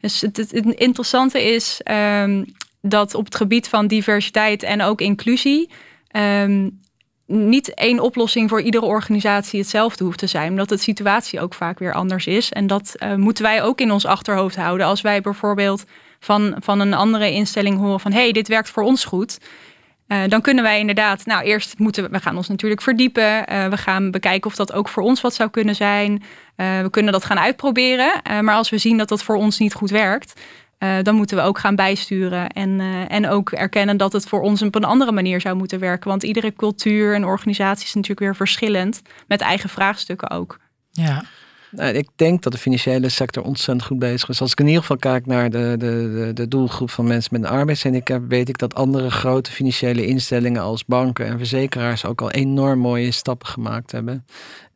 Dus 0.00 0.20
het, 0.20 0.36
het, 0.36 0.52
interessante 0.66 1.42
is 1.42 1.80
um, 2.20 2.44
dat 2.80 3.14
op 3.14 3.24
het 3.24 3.34
gebied 3.34 3.68
van 3.68 3.86
diversiteit 3.86 4.62
en 4.62 4.82
ook 4.82 5.00
inclusie. 5.00 5.70
Um, 6.16 6.80
niet 7.32 7.74
één 7.74 8.00
oplossing 8.00 8.48
voor 8.48 8.60
iedere 8.60 8.84
organisatie 8.84 9.60
hetzelfde 9.60 10.04
hoeft 10.04 10.18
te 10.18 10.26
zijn. 10.26 10.50
Omdat 10.50 10.68
de 10.68 10.76
situatie 10.76 11.40
ook 11.40 11.54
vaak 11.54 11.78
weer 11.78 11.92
anders 11.92 12.26
is. 12.26 12.52
En 12.52 12.66
dat 12.66 12.94
uh, 12.98 13.14
moeten 13.14 13.44
wij 13.44 13.62
ook 13.62 13.80
in 13.80 13.90
ons 13.90 14.06
achterhoofd 14.06 14.56
houden. 14.56 14.86
Als 14.86 15.00
wij 15.00 15.20
bijvoorbeeld 15.20 15.84
van, 16.20 16.56
van 16.58 16.80
een 16.80 16.94
andere 16.94 17.32
instelling 17.32 17.78
horen 17.78 18.00
van... 18.00 18.12
hé, 18.12 18.20
hey, 18.20 18.32
dit 18.32 18.48
werkt 18.48 18.70
voor 18.70 18.82
ons 18.82 19.04
goed. 19.04 19.38
Uh, 20.08 20.18
dan 20.28 20.40
kunnen 20.40 20.64
wij 20.64 20.78
inderdaad, 20.78 21.26
nou 21.26 21.44
eerst 21.44 21.78
moeten 21.78 22.02
we, 22.02 22.08
we 22.08 22.20
gaan 22.20 22.36
ons 22.36 22.48
natuurlijk 22.48 22.82
verdiepen. 22.82 23.52
Uh, 23.52 23.66
we 23.66 23.76
gaan 23.76 24.10
bekijken 24.10 24.50
of 24.50 24.56
dat 24.56 24.72
ook 24.72 24.88
voor 24.88 25.02
ons 25.02 25.20
wat 25.20 25.34
zou 25.34 25.50
kunnen 25.50 25.74
zijn. 25.74 26.22
we 26.56 26.88
kunnen 26.90 27.12
dat 27.12 27.24
gaan 27.24 27.38
uitproberen. 27.38 28.12
maar 28.40 28.54
als 28.54 28.70
we 28.70 28.78
zien 28.78 28.98
dat 28.98 29.08
dat 29.08 29.22
voor 29.22 29.36
ons 29.36 29.58
niet 29.58 29.74
goed 29.74 29.90
werkt... 29.90 30.40
Uh, 30.82 30.96
dan 31.02 31.14
moeten 31.14 31.36
we 31.36 31.42
ook 31.42 31.58
gaan 31.58 31.74
bijsturen 31.74 32.48
en, 32.48 32.80
uh, 32.80 33.12
en 33.12 33.28
ook 33.28 33.50
erkennen 33.50 33.96
dat 33.96 34.12
het 34.12 34.28
voor 34.28 34.40
ons 34.40 34.62
op 34.62 34.74
een 34.74 34.84
andere 34.84 35.12
manier 35.12 35.40
zou 35.40 35.56
moeten 35.56 35.78
werken. 35.78 36.10
Want 36.10 36.22
iedere 36.22 36.52
cultuur 36.52 37.14
en 37.14 37.24
organisatie 37.24 37.86
is 37.86 37.94
natuurlijk 37.94 38.20
weer 38.20 38.36
verschillend, 38.36 39.02
met 39.26 39.40
eigen 39.40 39.68
vraagstukken 39.68 40.30
ook. 40.30 40.58
Ja. 40.90 41.24
Nou, 41.74 41.94
ik 41.94 42.08
denk 42.16 42.42
dat 42.42 42.52
de 42.52 42.58
financiële 42.58 43.08
sector 43.08 43.42
ontzettend 43.42 43.86
goed 43.86 43.98
bezig 43.98 44.28
is. 44.28 44.40
Als 44.40 44.52
ik 44.52 44.60
in 44.60 44.66
ieder 44.66 44.80
geval 44.80 44.96
kijk 44.96 45.26
naar 45.26 45.50
de, 45.50 45.74
de, 45.78 46.12
de, 46.14 46.30
de 46.34 46.48
doelgroep 46.48 46.90
van 46.90 47.06
mensen 47.06 47.40
met 47.40 47.50
een 47.50 47.56
arbeidshandicap, 47.56 48.22
weet 48.28 48.48
ik 48.48 48.58
dat 48.58 48.74
andere 48.74 49.10
grote 49.10 49.50
financiële 49.52 50.06
instellingen 50.06 50.62
als 50.62 50.84
banken 50.84 51.26
en 51.26 51.38
verzekeraars 51.38 52.04
ook 52.04 52.20
al 52.20 52.30
enorm 52.30 52.78
mooie 52.78 53.10
stappen 53.10 53.48
gemaakt 53.48 53.92
hebben. 53.92 54.26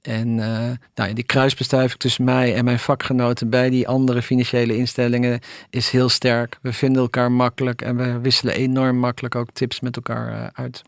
En 0.02 0.28
uh, 0.28 0.70
nou, 0.94 1.12
die 1.12 1.24
kruisbestuiving 1.24 2.00
tussen 2.00 2.24
mij 2.24 2.54
en 2.54 2.64
mijn 2.64 2.78
vakgenoten 2.78 3.50
bij 3.50 3.70
die 3.70 3.88
andere 3.88 4.22
financiële 4.22 4.76
instellingen 4.76 5.40
is 5.70 5.90
heel 5.90 6.09
sterk. 6.09 6.59
We 6.62 6.72
vinden 6.72 7.02
elkaar 7.02 7.32
makkelijk 7.32 7.82
en 7.82 7.96
we 7.96 8.20
wisselen 8.20 8.54
enorm 8.54 8.98
makkelijk 8.98 9.35
ook 9.35 9.50
tips 9.52 9.80
met 9.80 9.96
elkaar 9.96 10.32
uh, 10.32 10.46
uit. 10.52 10.82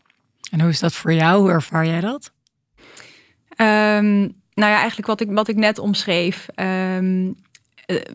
En 0.51 0.61
hoe 0.61 0.69
is 0.69 0.79
dat 0.79 0.93
voor 0.93 1.13
jou? 1.13 1.41
Hoe 1.41 1.49
ervaar 1.49 1.85
jij 1.85 2.01
dat? 2.01 2.31
Um, 3.57 4.38
nou 4.59 4.71
ja, 4.71 4.77
eigenlijk 4.77 5.07
wat 5.07 5.21
ik, 5.21 5.27
wat 5.31 5.47
ik 5.47 5.55
net 5.55 5.79
omschreef. 5.79 6.47
Um, 6.55 7.35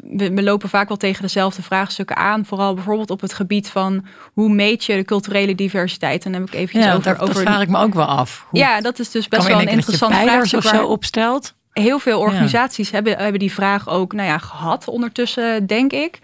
we, 0.03 0.31
we, 0.35 0.43
lopen 0.43 0.69
vaak 0.69 0.89
wel 0.89 0.97
tegen 0.97 1.23
dezelfde 1.23 1.63
vraagstukken 1.63 2.17
aan. 2.17 2.45
Vooral 2.45 2.75
bijvoorbeeld 2.75 3.11
op 3.11 3.21
het 3.21 3.33
gebied 3.33 3.69
van 3.69 4.07
hoe 4.33 4.49
meet 4.49 4.85
je 4.85 4.95
de 4.95 5.05
culturele 5.05 5.55
diversiteit. 5.55 6.25
En 6.25 6.33
dan 6.33 6.41
heb 6.41 6.51
ik 6.51 6.61
even 6.61 6.81
ja, 6.81 6.95
over. 6.95 7.03
Dat, 7.03 7.21
over... 7.21 7.35
dat 7.35 7.43
vraag 7.43 7.63
ik 7.63 7.69
me 7.69 7.79
ook 7.79 7.95
wel 7.95 8.07
af. 8.07 8.47
Hoe 8.49 8.59
ja, 8.59 8.81
dat 8.81 8.99
is 8.99 9.11
dus 9.11 9.29
best 9.29 9.47
wel 9.47 9.61
een 9.61 9.69
interessant 9.69 10.15
vraagstuk. 10.15 10.59
of 10.59 10.65
zo 10.65 10.87
opstelt. 10.87 11.55
Heel 11.73 11.99
veel 11.99 12.21
organisaties 12.21 12.89
ja. 12.89 12.95
hebben, 12.95 13.17
hebben 13.17 13.39
die 13.39 13.53
vraag 13.53 13.89
ook 13.89 14.13
nou 14.13 14.29
ja, 14.29 14.39
gehad 14.39 14.89
ondertussen, 14.89 15.67
denk 15.67 15.93
ik. 15.93 16.19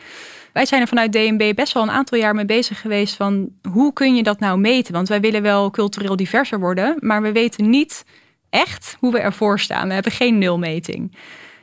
Wij 0.53 0.67
zijn 0.67 0.81
er 0.81 0.89
vanuit 0.89 1.13
DNB 1.13 1.55
best 1.55 1.73
wel 1.73 1.83
een 1.83 1.91
aantal 1.91 2.19
jaar 2.19 2.35
mee 2.35 2.45
bezig 2.45 2.81
geweest 2.81 3.15
van 3.15 3.49
hoe 3.73 3.93
kun 3.93 4.15
je 4.15 4.23
dat 4.23 4.41
nou 4.41 4.59
meten? 4.59 4.93
Want 4.93 5.09
wij 5.09 5.21
willen 5.21 5.43
wel 5.43 5.71
cultureel 5.71 6.17
diverser 6.17 6.61
worden, 6.61 6.97
maar 6.99 7.23
we 7.23 7.33
weten 7.33 7.71
niet 7.71 8.05
echt 8.51 8.97
hoe 8.99 9.13
we 9.13 9.21
ervoor 9.21 9.61
staan. 9.61 9.89
We 9.89 9.95
hebben 9.95 10.13
geen 10.13 10.39
nulmeting. 10.39 11.17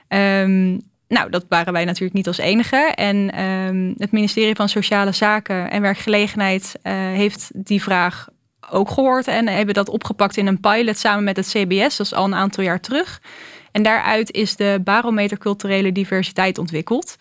Um, 0.08 0.82
nou, 1.08 1.30
dat 1.30 1.46
waren 1.50 1.74
wij 1.74 1.86
natuurlijk 1.86 2.14
niet 2.14 2.28
als 2.28 2.38
enige. 2.38 2.92
En 2.96 3.44
um, 3.44 3.94
het 3.98 4.12
ministerie 4.12 4.56
van 4.56 4.70
Sociale 4.70 5.12
Zaken 5.12 5.72
en 5.72 5.82
Werkgelegenheid 5.82 6.80
uh, 6.84 6.94
heeft 6.94 7.50
die 7.54 7.84
vraag 7.84 8.28
ook 8.70 8.92
gehoord 8.92 9.28
en 9.28 9.48
hebben 9.48 9.74
dat 9.74 9.90
opgepakt 9.90 10.38
in 10.38 10.48
een 10.48 10.60
pilot 10.60 10.98
samen 10.98 11.24
met 11.24 11.36
het 11.36 11.48
CBS. 11.48 11.98
Dat 11.98 12.06
is 12.06 12.14
al 12.14 12.26
een 12.26 12.36
aantal 12.36 12.64
jaar 12.64 12.80
terug. 12.80 13.22
En 13.72 13.84
daaruit 13.84 14.32
is 14.32 14.56
de 14.56 14.82
barometer 14.84 15.38
culturele 15.38 15.92
diversiteit 15.92 16.58
ontwikkeld. 16.58 17.16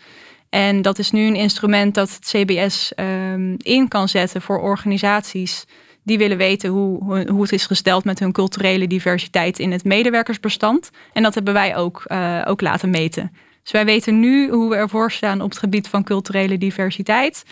En 0.48 0.82
dat 0.82 0.98
is 0.98 1.10
nu 1.10 1.26
een 1.26 1.36
instrument 1.36 1.94
dat 1.94 2.10
het 2.14 2.24
CBS 2.24 2.92
um, 2.96 3.54
in 3.58 3.88
kan 3.88 4.08
zetten 4.08 4.42
voor 4.42 4.60
organisaties 4.60 5.64
die 6.06 6.18
willen 6.18 6.36
weten 6.36 6.70
hoe, 6.70 7.24
hoe 7.30 7.42
het 7.42 7.52
is 7.52 7.66
gesteld 7.66 8.04
met 8.04 8.18
hun 8.18 8.32
culturele 8.32 8.86
diversiteit 8.86 9.58
in 9.58 9.72
het 9.72 9.84
medewerkersbestand. 9.84 10.90
En 11.12 11.22
dat 11.22 11.34
hebben 11.34 11.52
wij 11.52 11.76
ook, 11.76 12.04
uh, 12.06 12.42
ook 12.44 12.60
laten 12.60 12.90
meten. 12.90 13.32
Dus 13.62 13.72
wij 13.72 13.84
weten 13.84 14.20
nu 14.20 14.50
hoe 14.50 14.70
we 14.70 14.76
ervoor 14.76 15.12
staan 15.12 15.40
op 15.40 15.50
het 15.50 15.58
gebied 15.58 15.88
van 15.88 16.04
culturele 16.04 16.58
diversiteit. 16.58 17.44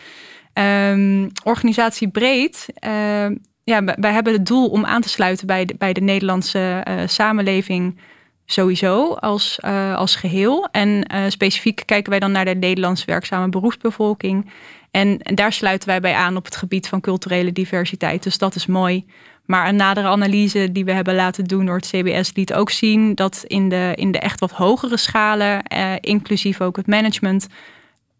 Um, 0.52 1.30
organisatie 1.44 2.08
breed. 2.08 2.66
Uh, 2.86 3.26
ja, 3.64 3.84
wij 3.84 4.12
hebben 4.12 4.32
het 4.32 4.46
doel 4.46 4.68
om 4.68 4.84
aan 4.84 5.02
te 5.02 5.08
sluiten 5.08 5.46
bij 5.46 5.64
de, 5.64 5.74
bij 5.78 5.92
de 5.92 6.00
Nederlandse 6.00 6.84
uh, 6.88 6.94
samenleving 7.06 7.98
sowieso 8.46 9.12
als, 9.12 9.59
uh, 9.64 9.96
als 9.96 10.16
geheel. 10.16 10.68
En 10.72 11.07
specifiek 11.28 11.83
kijken 11.85 12.11
wij 12.11 12.20
dan 12.20 12.33
naar 12.33 12.44
de 12.44 12.54
Nederlands 12.54 13.04
werkzame 13.04 13.48
beroepsbevolking. 13.48 14.50
En, 14.90 15.18
en 15.22 15.35
daar 15.35 15.52
sluiten 15.52 15.88
wij 15.88 16.00
bij 16.00 16.14
aan 16.14 16.37
op 16.37 16.44
het 16.44 16.57
gebied 16.57 16.88
van 16.88 17.00
culturele 17.00 17.52
diversiteit. 17.52 18.22
Dus 18.22 18.38
dat 18.38 18.54
is 18.54 18.66
mooi. 18.66 19.04
Maar 19.44 19.68
een 19.68 19.76
nadere 19.76 20.09
analyse 20.09 20.72
die 20.72 20.85
we 20.85 20.92
hebben 20.92 21.14
laten 21.14 21.44
doen 21.44 21.66
door 21.66 21.76
het 21.76 21.87
CBS 21.87 22.30
liet 22.35 22.54
ook 22.54 22.70
zien 22.70 23.14
dat 23.14 23.44
in 23.46 23.68
de, 23.68 23.92
in 23.94 24.12
de 24.12 24.18
echt 24.18 24.40
wat 24.40 24.50
hogere 24.50 24.96
schalen, 24.96 25.62
eh, 25.62 25.92
inclusief 26.00 26.61
ook 26.61 26.76
het 26.76 26.87
management, 26.87 27.46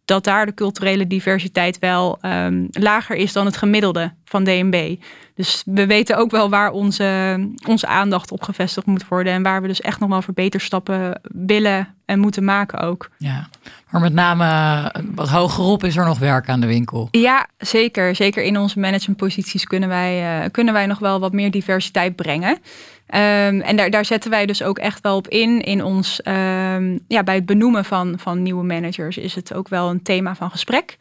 dat 0.05 0.25
daar 0.25 0.47
de 0.47 0.55
culturele 0.55 1.07
diversiteit 1.07 1.79
wel 1.79 2.19
um, 2.23 2.69
lager 2.71 3.17
is 3.17 3.33
dan 3.33 3.47
het 3.47 3.57
gemiddelde 3.57 4.13
van 4.25 4.45
DNB. 4.45 4.97
Dus 5.35 5.63
we 5.67 5.87
weten 5.87 6.17
ook 6.17 6.31
wel 6.31 6.51
waar 6.51 6.71
onze, 6.71 7.39
onze 7.67 7.87
aandacht 7.87 8.33
op 8.33 8.43
gevestigd 8.43 8.87
moet 8.87 9.09
worden. 9.09 9.33
En 9.33 9.43
waar 9.43 9.63
we 9.63 9.69
dus 9.69 9.81
echt 9.81 10.01
nog 10.01 10.09
wel 10.09 10.23
verbeterstappen 10.23 11.21
willen 11.23 11.94
en 12.05 12.19
moeten 12.19 12.45
maken 12.45 12.79
ook. 12.79 13.11
Ja, 13.19 13.49
maar 13.91 14.01
met 14.01 14.13
name 14.13 14.93
wat 15.15 15.29
hogerop 15.29 15.85
is 15.85 15.97
er 15.97 16.05
nog 16.05 16.19
werk 16.19 16.49
aan 16.49 16.61
de 16.61 16.67
winkel. 16.67 17.09
Ja, 17.11 17.47
zeker. 17.59 18.15
Zeker 18.15 18.43
in 18.43 18.59
onze 18.59 18.79
managementposities 18.79 19.65
kunnen 19.65 19.89
wij, 19.89 20.43
uh, 20.43 20.51
kunnen 20.51 20.75
wij 20.75 20.87
nog 20.87 20.99
wel 20.99 21.21
wat 21.21 21.33
meer 21.33 21.51
diversiteit 21.51 22.17
brengen. 22.17 22.59
Um, 23.07 23.61
en 23.61 23.77
daar, 23.77 23.91
daar 23.91 24.05
zetten 24.05 24.31
wij 24.31 24.47
dus 24.47 24.63
ook 24.63 24.79
echt 24.79 25.01
wel 25.01 25.17
op 25.17 25.29
in. 25.29 25.61
In 25.61 25.85
ons, 25.85 26.21
um, 26.25 27.01
ja, 27.09 27.23
bij 27.23 27.35
het 27.35 27.47
benoemen 27.47 27.85
van, 27.85 28.15
van 28.19 28.43
nieuwe 28.43 28.65
managers 28.65 29.17
is 29.17 29.35
het 29.35 29.55
ook 29.55 29.69
wel 29.69 29.91
een 29.91 30.03
thema 30.03 30.35
van 30.35 30.51
gesprek. 30.51 30.97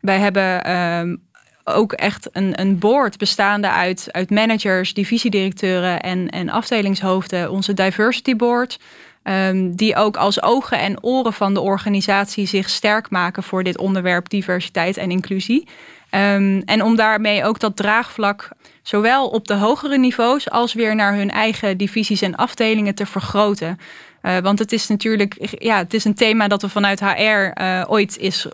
Wij 0.00 0.18
hebben 0.18 0.76
um, 0.76 1.22
ook 1.64 1.92
echt 1.92 2.28
een, 2.32 2.60
een 2.60 2.78
board 2.78 3.18
bestaande 3.18 3.70
uit, 3.70 4.08
uit 4.10 4.30
managers, 4.30 4.94
divisiedirecteuren 4.94 6.00
en, 6.00 6.28
en 6.28 6.48
afdelingshoofden. 6.48 7.50
Onze 7.50 7.74
diversity 7.74 8.36
board. 8.36 8.78
Um, 9.24 9.76
die 9.76 9.96
ook 9.96 10.16
als 10.16 10.42
ogen 10.42 10.78
en 10.78 11.02
oren 11.02 11.32
van 11.32 11.54
de 11.54 11.60
organisatie 11.60 12.46
zich 12.46 12.70
sterk 12.70 13.10
maken 13.10 13.42
voor 13.42 13.62
dit 13.62 13.78
onderwerp 13.78 14.28
diversiteit 14.28 14.96
en 14.96 15.10
inclusie. 15.10 15.68
Um, 16.10 16.62
en 16.64 16.82
om 16.82 16.96
daarmee 16.96 17.44
ook 17.44 17.60
dat 17.60 17.76
draagvlak 17.76 18.48
zowel 18.82 19.28
op 19.28 19.48
de 19.48 19.54
hogere 19.54 19.98
niveaus 19.98 20.50
als 20.50 20.72
weer 20.72 20.94
naar 20.94 21.14
hun 21.14 21.30
eigen 21.30 21.76
divisies 21.76 22.22
en 22.22 22.34
afdelingen 22.34 22.94
te 22.94 23.06
vergroten. 23.06 23.78
Uh, 24.22 24.38
want 24.38 24.58
het 24.58 24.72
is 24.72 24.86
natuurlijk, 24.86 25.56
ja, 25.58 25.76
het 25.76 25.94
is 25.94 26.04
een 26.04 26.14
thema 26.14 26.48
dat 26.48 26.62
we 26.62 26.68
vanuit 26.68 27.00
HR 27.00 27.14
eh, 27.14 27.84
ooit 27.86 28.18
is 28.18 28.46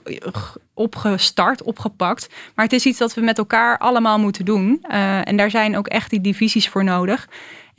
opgestart, 0.74 1.62
opgepakt. 1.62 2.28
Maar 2.54 2.64
het 2.64 2.74
is 2.74 2.86
iets 2.86 2.98
dat 2.98 3.14
we 3.14 3.20
met 3.20 3.38
elkaar 3.38 3.78
allemaal 3.78 4.18
moeten 4.18 4.44
doen. 4.44 4.84
Uh, 4.90 5.28
en 5.28 5.36
daar 5.36 5.50
zijn 5.50 5.76
ook 5.76 5.88
echt 5.88 6.10
die 6.10 6.20
divisies 6.20 6.68
voor 6.68 6.84
nodig. 6.84 7.28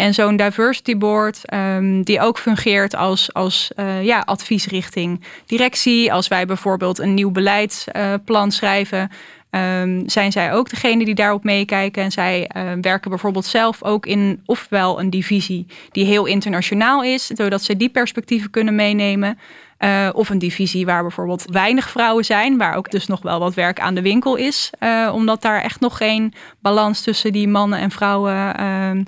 En 0.01 0.13
zo'n 0.13 0.35
diversity 0.35 0.97
board, 0.97 1.53
um, 1.53 2.03
die 2.03 2.21
ook 2.21 2.37
fungeert 2.39 2.95
als, 2.95 3.33
als 3.33 3.71
uh, 3.75 4.03
ja, 4.03 4.19
advies 4.25 4.65
richting 4.65 5.23
directie. 5.45 6.13
Als 6.13 6.27
wij 6.27 6.45
bijvoorbeeld 6.45 6.99
een 6.99 7.13
nieuw 7.13 7.31
beleidsplan 7.31 8.51
schrijven, 8.51 9.09
ehm, 9.49 10.01
zijn 10.05 10.31
zij 10.31 10.53
ook 10.53 10.69
degene 10.69 11.05
die 11.05 11.15
daarop 11.15 11.43
meekijken. 11.43 12.03
En 12.03 12.11
zij 12.11 12.49
werken 12.81 13.09
bijvoorbeeld 13.09 13.45
zelf 13.45 13.83
ook 13.83 14.05
in 14.05 14.41
ofwel 14.45 14.99
een 14.99 15.09
divisie 15.09 15.65
die 15.91 16.05
heel 16.05 16.25
internationaal 16.25 17.03
is, 17.03 17.25
zodat 17.27 17.63
ze 17.63 17.77
die 17.77 17.89
perspectieven 17.89 18.49
kunnen 18.49 18.75
meenemen. 18.75 19.39
Uh, 19.79 20.09
of 20.13 20.29
een 20.29 20.39
divisie 20.39 20.85
waar 20.85 21.01
bijvoorbeeld 21.01 21.45
weinig 21.49 21.89
vrouwen 21.89 22.25
zijn, 22.25 22.57
waar 22.57 22.75
ook 22.75 22.91
dus 22.91 23.07
nog 23.07 23.21
wel 23.21 23.39
wat 23.39 23.53
werk 23.53 23.79
aan 23.79 23.95
de 23.95 24.01
winkel 24.01 24.35
is, 24.35 24.69
uh, 24.79 25.11
omdat 25.13 25.41
daar 25.41 25.61
echt 25.61 25.79
nog 25.79 25.97
geen 25.97 26.33
balans 26.59 27.01
tussen 27.01 27.31
die 27.31 27.47
mannen 27.47 27.79
en 27.79 27.91
vrouwen 27.91 28.59
uh, 28.59 29.05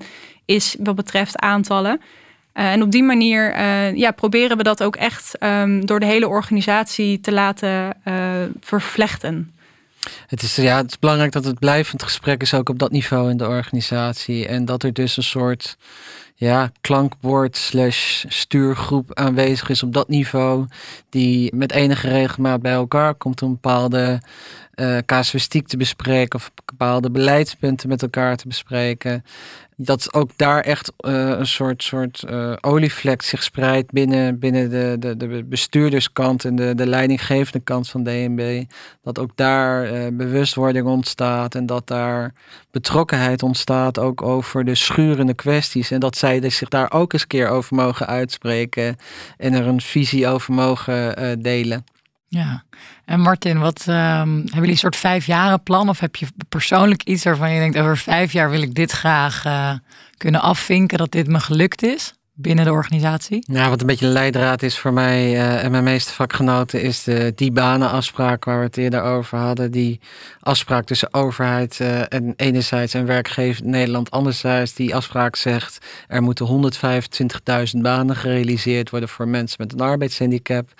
is 0.53 0.75
wat 0.79 0.95
betreft 0.95 1.39
aantallen. 1.39 2.01
Uh, 2.53 2.71
en 2.71 2.81
op 2.81 2.91
die 2.91 3.03
manier 3.03 3.59
ja, 3.95 4.11
proberen 4.11 4.57
we 4.57 4.63
dat 4.63 4.83
ook 4.83 4.95
echt 4.95 5.43
um, 5.43 5.85
door 5.85 5.99
de 5.99 6.05
hele 6.05 6.27
organisatie 6.27 7.19
te 7.19 7.31
laten 7.31 7.95
vervlechten. 8.59 9.53
Het 10.27 10.41
is, 10.41 10.55
ja, 10.55 10.77
het 10.77 10.89
is 10.89 10.99
belangrijk 10.99 11.31
dat 11.31 11.45
het 11.45 11.59
blijvend 11.59 12.03
gesprek 12.03 12.41
is 12.41 12.53
ook 12.53 12.69
op 12.69 12.79
dat 12.79 12.91
niveau 12.91 13.29
in 13.29 13.37
de 13.37 13.47
organisatie. 13.47 14.47
En 14.47 14.65
dat 14.65 14.83
er 14.83 14.93
dus 14.93 15.17
een 15.17 15.23
soort 15.23 15.77
ja, 16.35 16.71
klankbord 16.81 17.57
slash 17.57 18.25
stuurgroep 18.27 19.13
aanwezig 19.13 19.69
is 19.69 19.83
op 19.83 19.93
dat 19.93 20.07
niveau. 20.07 20.65
Die 21.09 21.55
met 21.55 21.71
enige 21.71 22.07
regelmaat 22.07 22.61
bij 22.61 22.71
elkaar 22.71 23.15
komt 23.15 23.41
om 23.41 23.51
bepaalde 23.51 24.21
uh, 24.75 24.97
te 25.65 25.77
bespreken 25.77 26.39
of 26.39 26.51
bepaalde 26.65 27.11
beleidspunten 27.11 27.89
met 27.89 28.01
elkaar 28.01 28.37
te 28.37 28.47
bespreken 28.47 29.23
dat 29.77 30.13
ook 30.13 30.29
daar 30.35 30.61
echt 30.61 30.93
uh, 30.99 31.29
een 31.29 31.47
soort, 31.47 31.83
soort 31.83 32.23
uh, 32.29 32.53
olievlek 32.61 33.21
zich 33.21 33.43
spreidt 33.43 33.91
binnen, 33.91 34.39
binnen 34.39 34.69
de, 34.69 34.95
de, 34.99 35.17
de 35.17 35.43
bestuurderskant 35.43 36.45
en 36.45 36.55
de, 36.55 36.75
de 36.75 36.87
leidinggevende 36.87 37.59
kant 37.59 37.89
van 37.89 38.03
DNB. 38.03 38.63
Dat 39.01 39.19
ook 39.19 39.31
daar 39.35 40.13
bewustwording 40.13 40.85
ontstaat 40.85 41.55
en 41.55 41.65
dat 41.65 41.87
daar 41.87 42.33
betrokkenheid 42.71 43.43
ontstaat 43.43 43.99
ook 43.99 44.21
over 44.21 44.65
de 44.65 44.75
schurende 44.75 45.33
kwesties. 45.33 45.91
En 45.91 45.99
dat 45.99 46.17
zij 46.17 46.49
zich 46.49 46.69
daar 46.69 46.91
ook 46.91 47.13
eens 47.13 47.27
keer 47.27 47.47
over 47.47 47.75
mogen 47.75 48.07
uitspreken 48.07 48.95
en 49.37 49.53
er 49.53 49.67
een 49.67 49.81
visie 49.81 50.27
over 50.27 50.53
mogen 50.53 51.41
delen. 51.41 51.85
Ja, 52.33 52.63
en 53.05 53.19
Martin, 53.19 53.59
wat 53.59 53.85
um, 53.87 53.95
hebben 53.95 54.49
jullie 54.53 54.69
een 54.69 54.77
soort 54.77 54.95
vijfjaren 54.95 55.63
plan? 55.63 55.89
Of 55.89 55.99
heb 55.99 56.15
je 56.15 56.27
persoonlijk 56.49 57.03
iets 57.03 57.23
waarvan 57.23 57.51
je 57.51 57.59
denkt, 57.59 57.77
over 57.77 57.97
vijf 57.97 58.31
jaar 58.31 58.49
wil 58.49 58.61
ik 58.61 58.73
dit 58.73 58.91
graag 58.91 59.45
uh, 59.45 59.73
kunnen 60.17 60.41
afvinken 60.41 60.97
dat 60.97 61.11
dit 61.11 61.27
me 61.27 61.39
gelukt 61.39 61.83
is? 61.83 62.13
Binnen 62.35 62.65
de 62.65 62.71
organisatie? 62.71 63.43
Ja, 63.47 63.69
wat 63.69 63.81
een 63.81 63.87
beetje 63.87 64.07
leidraad 64.07 64.61
is 64.61 64.77
voor 64.77 64.93
mij 64.93 65.31
uh, 65.31 65.63
en 65.63 65.71
mijn 65.71 65.83
meeste 65.83 66.13
vakgenoten 66.13 66.81
is 66.81 67.03
de 67.03 67.31
die 67.35 67.51
banenafspraak 67.51 68.45
waar 68.45 68.57
we 68.57 68.65
het 68.65 68.77
eerder 68.77 69.01
over 69.01 69.37
hadden. 69.37 69.71
Die 69.71 69.99
afspraak 70.39 70.85
tussen 70.85 71.13
overheid 71.13 71.79
uh, 71.81 72.13
en 72.13 72.33
enerzijds 72.35 72.93
en 72.93 73.05
werkgever 73.05 73.65
Nederland 73.65 74.11
anderzijds. 74.11 74.73
Die 74.73 74.95
afspraak 74.95 75.35
zegt 75.35 75.85
er 76.07 76.21
moeten 76.21 76.73
125.000 77.75 77.81
banen 77.81 78.15
gerealiseerd 78.15 78.89
worden 78.89 79.09
voor 79.09 79.27
mensen 79.27 79.57
met 79.59 79.73
een 79.73 79.81
arbeidshandicap 79.81 80.73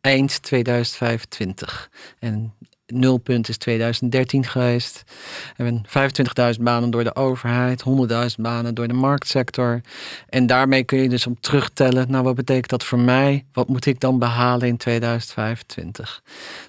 eind 0.00 0.42
2025. 0.42 1.90
En 2.18 2.54
nulpunt 2.92 3.48
is 3.48 3.56
2013 3.56 4.44
geweest. 4.44 5.02
We 5.56 5.64
hebben 5.64 5.82
25.000 6.56 6.62
banen 6.62 6.90
door 6.90 7.04
de 7.04 7.16
overheid, 7.16 7.84
100.000 8.10 8.34
banen 8.36 8.74
door 8.74 8.88
de 8.88 8.94
marktsector. 8.94 9.80
En 10.28 10.46
daarmee 10.46 10.84
kun 10.84 10.98
je 10.98 11.08
dus 11.08 11.26
op 11.26 11.40
terugtellen, 11.40 12.10
nou 12.10 12.24
wat 12.24 12.34
betekent 12.34 12.70
dat 12.70 12.84
voor 12.84 12.98
mij? 12.98 13.44
Wat 13.52 13.68
moet 13.68 13.86
ik 13.86 14.00
dan 14.00 14.18
behalen 14.18 14.68
in 14.68 14.76
2025? 14.76 16.22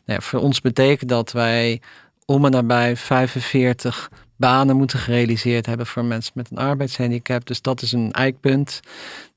Nou, 0.05 0.21
voor 0.21 0.39
ons 0.39 0.61
betekent 0.61 1.09
dat 1.09 1.31
wij 1.31 1.81
om 2.25 2.45
en 2.45 2.51
nabij 2.51 2.95
45 2.97 4.09
banen 4.35 4.75
moeten 4.75 4.99
gerealiseerd 4.99 5.65
hebben 5.65 5.85
voor 5.85 6.05
mensen 6.05 6.31
met 6.35 6.51
een 6.51 6.57
arbeidshandicap. 6.57 7.45
Dus 7.45 7.61
dat 7.61 7.81
is 7.81 7.91
een 7.91 8.11
eikpunt. 8.11 8.79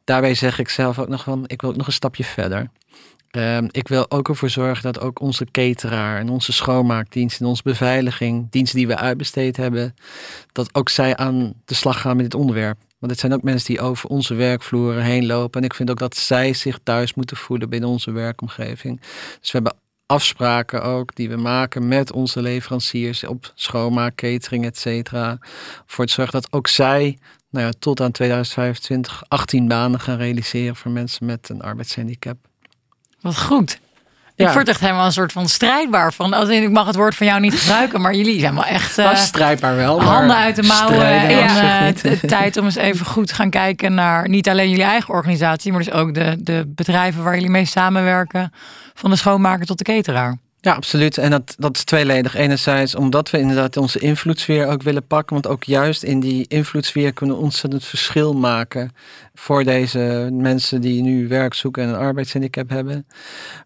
Daarbij 0.05 0.35
zeg 0.35 0.59
ik 0.59 0.69
zelf 0.69 0.99
ook 0.99 1.09
nog 1.09 1.23
van, 1.23 1.45
ik 1.47 1.61
wil 1.61 1.71
ook 1.71 1.77
nog 1.77 1.87
een 1.87 1.93
stapje 1.93 2.25
verder. 2.25 2.71
Ehm, 3.35 3.69
ik 3.71 3.89
wil 3.89 4.11
ook 4.11 4.29
ervoor 4.29 4.51
zorgen 4.51 4.83
dat 4.83 5.01
ook 5.01 5.21
onze 5.21 5.47
cateraar 5.51 6.19
en 6.19 6.29
onze 6.29 6.53
schoonmaakdienst 6.53 7.41
en 7.41 7.47
onze 7.47 7.63
beveiliging, 7.63 8.47
diensten 8.51 8.79
die 8.79 8.87
we 8.87 8.97
uitbesteed 8.97 9.57
hebben, 9.57 9.95
dat 10.53 10.75
ook 10.75 10.89
zij 10.89 11.17
aan 11.17 11.55
de 11.65 11.75
slag 11.75 12.01
gaan 12.01 12.17
met 12.17 12.25
dit 12.25 12.35
onderwerp. 12.35 12.79
Want 12.99 13.13
het 13.13 13.21
zijn 13.21 13.35
ook 13.35 13.43
mensen 13.43 13.75
die 13.75 13.81
over 13.81 14.09
onze 14.09 14.35
werkvloeren 14.35 15.03
heen 15.03 15.27
lopen. 15.27 15.61
En 15.61 15.67
ik 15.67 15.75
vind 15.75 15.91
ook 15.91 15.99
dat 15.99 16.17
zij 16.17 16.53
zich 16.53 16.79
thuis 16.83 17.15
moeten 17.15 17.37
voelen 17.37 17.69
binnen 17.69 17.89
onze 17.89 18.11
werkomgeving. 18.11 19.01
Dus 19.41 19.53
we 19.53 19.59
hebben 19.59 19.77
afspraken 20.07 20.83
ook 20.83 21.15
die 21.15 21.29
we 21.29 21.37
maken 21.37 21.89
met 21.89 22.13
onze 22.13 22.43
leveranciers 22.43 23.25
op 23.25 23.53
schoonmaak, 23.55 24.15
catering, 24.15 24.65
et 24.65 24.79
cetera. 24.79 25.39
Voor 25.87 26.07
te 26.07 26.13
zorgen 26.13 26.41
dat 26.41 26.53
ook 26.53 26.69
zij 26.69 27.19
nou 27.51 27.67
ja, 27.67 27.73
tot 27.79 28.01
aan 28.01 28.13
2025 28.13 29.23
18 29.29 29.69
banen 29.69 30.01
gaan 30.01 30.17
realiseren 30.17 30.77
voor 30.77 30.91
mensen 30.91 31.27
met 31.27 31.49
een 31.49 31.63
arbeidshandicap. 31.63 32.37
Wat 33.25 33.39
goed. 33.39 33.79
Ik 34.37 34.49
word 34.49 34.69
echt 34.69 34.81
helemaal 34.81 35.07
een 35.07 35.13
soort 35.13 35.33
van 35.33 35.49
strijdbaar 35.49 36.13
van. 36.13 36.33
Als 36.33 36.49
ik 36.49 36.71
mag 36.71 36.87
het 36.87 36.97
woord 36.97 37.15
van 37.15 37.27
jou 37.27 37.41
niet 37.41 37.55
gebruiken, 37.55 38.01
maar 38.01 38.15
jullie 38.15 38.41
zijn 38.41 38.55
wel 38.55 38.65
echt. 38.65 38.99
Uh, 38.99 39.17
strijdbaar 39.17 39.77
wel. 39.77 40.03
Handen 40.03 40.37
uit 40.37 40.57
de 40.57 40.63
mouwen. 40.63 41.07
En 41.07 41.95
uh, 42.05 42.13
tijd 42.19 42.57
om 42.57 42.65
eens 42.65 42.77
even 42.77 43.07
goed 43.07 43.27
te 43.27 43.35
gaan 43.35 43.51
kijken 43.51 43.95
naar 43.95 44.29
niet 44.29 44.49
alleen 44.49 44.71
jullie 44.71 44.85
eigen 44.85 45.15
organisatie, 45.15 45.73
maar 45.73 45.83
dus 45.83 45.93
ook 45.93 46.15
de, 46.15 46.37
de 46.39 46.65
bedrijven 46.67 47.23
waar 47.23 47.35
jullie 47.35 47.51
mee 47.51 47.65
samenwerken. 47.65 48.53
Van 48.95 49.11
de 49.11 49.17
schoonmaker 49.17 49.67
tot 49.67 49.79
de 49.79 49.85
cateraar. 49.85 50.37
Ja, 50.65 50.73
absoluut. 50.75 51.19
En 51.19 51.31
dat, 51.31 51.55
dat 51.59 51.77
is 51.77 51.85
tweeledig. 51.85 52.35
Enerzijds 52.35 52.95
omdat 52.95 53.31
we 53.31 53.39
inderdaad 53.39 53.77
onze 53.77 53.99
invloedssfeer 53.99 54.67
ook 54.67 54.83
willen 54.83 55.07
pakken. 55.07 55.35
Want 55.35 55.47
ook 55.47 55.65
juist 55.65 56.03
in 56.03 56.21
die 56.21 56.47
invloedssfeer 56.49 57.13
kunnen 57.13 57.37
we 57.37 57.43
ontzettend 57.43 57.85
verschil 57.85 58.35
maken 58.35 58.91
voor 59.35 59.65
deze 59.65 60.29
mensen 60.33 60.81
die 60.81 61.03
nu 61.03 61.29
werk 61.29 61.55
zoeken 61.55 61.83
en 61.83 61.89
een 61.89 61.95
arbeidshandicap 61.95 62.69
hebben. 62.69 63.07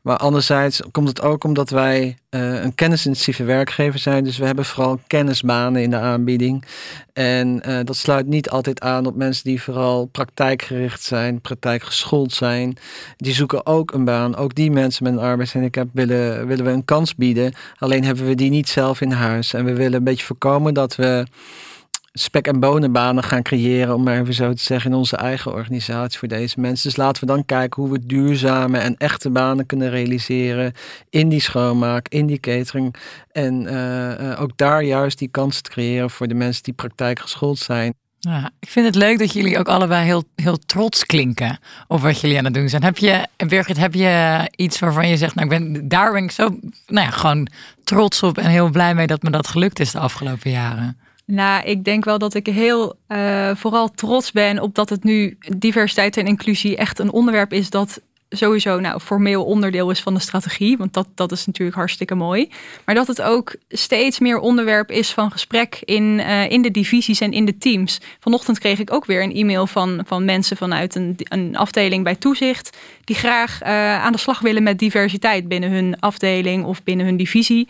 Maar 0.02 0.16
anderzijds 0.16 0.82
komt 0.90 1.08
het 1.08 1.22
ook 1.22 1.44
omdat 1.44 1.70
wij 1.70 2.16
uh, 2.30 2.62
een 2.62 2.74
kennisintensieve 2.74 3.44
werkgever 3.44 3.98
zijn. 3.98 4.24
Dus 4.24 4.38
we 4.38 4.46
hebben 4.46 4.64
vooral 4.64 5.00
kennisbanen 5.06 5.82
in 5.82 5.90
de 5.90 5.96
aanbieding. 5.96 6.64
En 7.12 7.62
uh, 7.68 7.78
dat 7.84 7.96
sluit 7.96 8.26
niet 8.26 8.50
altijd 8.50 8.80
aan 8.80 9.06
op 9.06 9.16
mensen 9.16 9.44
die 9.44 9.62
vooral 9.62 10.04
praktijkgericht 10.04 11.02
zijn, 11.02 11.40
praktijkgeschoold 11.40 12.32
zijn. 12.32 12.76
Die 13.16 13.34
zoeken 13.34 13.66
ook 13.66 13.92
een 13.92 14.04
baan. 14.04 14.36
Ook 14.36 14.54
die 14.54 14.70
mensen 14.70 15.04
met 15.04 15.12
een 15.12 15.18
arbeidshandicap 15.18 15.88
willen, 15.92 16.46
willen 16.46 16.64
we 16.64 16.70
een 16.70 16.84
kans 16.88 17.14
bieden. 17.14 17.52
Alleen 17.78 18.04
hebben 18.04 18.26
we 18.26 18.34
die 18.34 18.50
niet 18.50 18.68
zelf 18.68 19.00
in 19.00 19.10
huis. 19.10 19.54
En 19.54 19.64
we 19.64 19.74
willen 19.74 19.98
een 19.98 20.04
beetje 20.04 20.24
voorkomen 20.24 20.74
dat 20.74 20.96
we 20.96 21.26
spek- 22.12 22.46
en 22.46 22.60
bonenbanen 22.60 23.22
gaan 23.22 23.42
creëren, 23.42 23.94
om 23.94 24.02
maar 24.02 24.20
even 24.20 24.34
zo 24.34 24.52
te 24.52 24.62
zeggen, 24.62 24.90
in 24.90 24.96
onze 24.96 25.16
eigen 25.16 25.52
organisatie 25.52 26.18
voor 26.18 26.28
deze 26.28 26.60
mensen. 26.60 26.88
Dus 26.88 26.98
laten 26.98 27.26
we 27.26 27.32
dan 27.32 27.44
kijken 27.44 27.82
hoe 27.82 27.92
we 27.92 28.06
duurzame 28.06 28.78
en 28.78 28.96
echte 28.96 29.30
banen 29.30 29.66
kunnen 29.66 29.90
realiseren 29.90 30.72
in 31.10 31.28
die 31.28 31.40
schoonmaak, 31.40 32.08
in 32.08 32.26
die 32.26 32.40
catering. 32.40 32.94
En 33.32 33.62
uh, 33.62 34.20
uh, 34.20 34.40
ook 34.40 34.56
daar 34.56 34.82
juist 34.82 35.18
die 35.18 35.28
kansen 35.28 35.62
te 35.62 35.70
creëren 35.70 36.10
voor 36.10 36.28
de 36.28 36.34
mensen 36.34 36.62
die 36.62 36.74
praktijkgeschoold 36.74 37.58
zijn. 37.58 37.94
Ja, 38.20 38.50
ik 38.60 38.68
vind 38.68 38.86
het 38.86 38.94
leuk 38.94 39.18
dat 39.18 39.32
jullie 39.32 39.58
ook 39.58 39.68
allebei 39.68 40.04
heel, 40.04 40.24
heel 40.34 40.58
trots 40.58 41.06
klinken 41.06 41.58
op 41.86 42.00
wat 42.00 42.20
jullie 42.20 42.38
aan 42.38 42.44
het 42.44 42.54
doen 42.54 42.68
zijn. 42.68 42.82
Heb 42.82 42.98
je, 42.98 43.26
Birgit, 43.36 43.76
heb 43.76 43.94
je 43.94 44.40
iets 44.56 44.78
waarvan 44.78 45.08
je 45.08 45.16
zegt, 45.16 45.34
nou, 45.34 45.52
ik 45.52 45.58
ben, 45.58 45.88
daar 45.88 46.12
ben 46.12 46.24
ik 46.24 46.30
zo 46.30 46.58
nou 46.86 47.06
ja, 47.06 47.10
gewoon 47.10 47.48
trots 47.84 48.22
op 48.22 48.38
en 48.38 48.50
heel 48.50 48.70
blij 48.70 48.94
mee 48.94 49.06
dat 49.06 49.22
me 49.22 49.30
dat 49.30 49.46
gelukt 49.46 49.80
is 49.80 49.90
de 49.90 49.98
afgelopen 49.98 50.50
jaren? 50.50 50.98
Nou, 51.24 51.64
ik 51.64 51.84
denk 51.84 52.04
wel 52.04 52.18
dat 52.18 52.34
ik 52.34 52.46
heel 52.46 52.98
uh, 53.08 53.50
vooral 53.54 53.90
trots 53.90 54.32
ben 54.32 54.60
op 54.60 54.74
dat 54.74 54.88
het 54.88 55.04
nu 55.04 55.38
diversiteit 55.56 56.16
en 56.16 56.26
inclusie 56.26 56.76
echt 56.76 56.98
een 56.98 57.12
onderwerp 57.12 57.52
is 57.52 57.70
dat 57.70 58.00
sowieso 58.28 58.80
nou, 58.80 59.00
formeel 59.00 59.44
onderdeel 59.44 59.90
is 59.90 60.00
van 60.00 60.14
de 60.14 60.20
strategie. 60.20 60.76
Want 60.76 60.94
dat, 60.94 61.06
dat 61.14 61.32
is 61.32 61.46
natuurlijk 61.46 61.76
hartstikke 61.76 62.14
mooi. 62.14 62.50
Maar 62.84 62.94
dat 62.94 63.06
het 63.06 63.22
ook 63.22 63.56
steeds 63.68 64.18
meer 64.18 64.38
onderwerp 64.38 64.90
is 64.90 65.10
van 65.10 65.30
gesprek 65.30 65.78
in, 65.84 66.02
uh, 66.02 66.50
in 66.50 66.62
de 66.62 66.70
divisies 66.70 67.20
en 67.20 67.32
in 67.32 67.44
de 67.44 67.58
teams. 67.58 68.00
Vanochtend 68.20 68.58
kreeg 68.58 68.78
ik 68.78 68.92
ook 68.92 69.04
weer 69.04 69.22
een 69.22 69.34
e-mail 69.34 69.66
van, 69.66 70.02
van 70.06 70.24
mensen 70.24 70.56
vanuit 70.56 70.94
een, 70.94 71.16
een 71.18 71.56
afdeling 71.56 72.04
bij 72.04 72.16
toezicht. 72.16 72.76
Die 73.04 73.16
graag 73.16 73.62
uh, 73.62 73.68
aan 74.04 74.12
de 74.12 74.18
slag 74.18 74.40
willen 74.40 74.62
met 74.62 74.78
diversiteit 74.78 75.48
binnen 75.48 75.70
hun 75.70 76.00
afdeling 76.00 76.64
of 76.64 76.82
binnen 76.82 77.06
hun 77.06 77.16
divisie. 77.16 77.68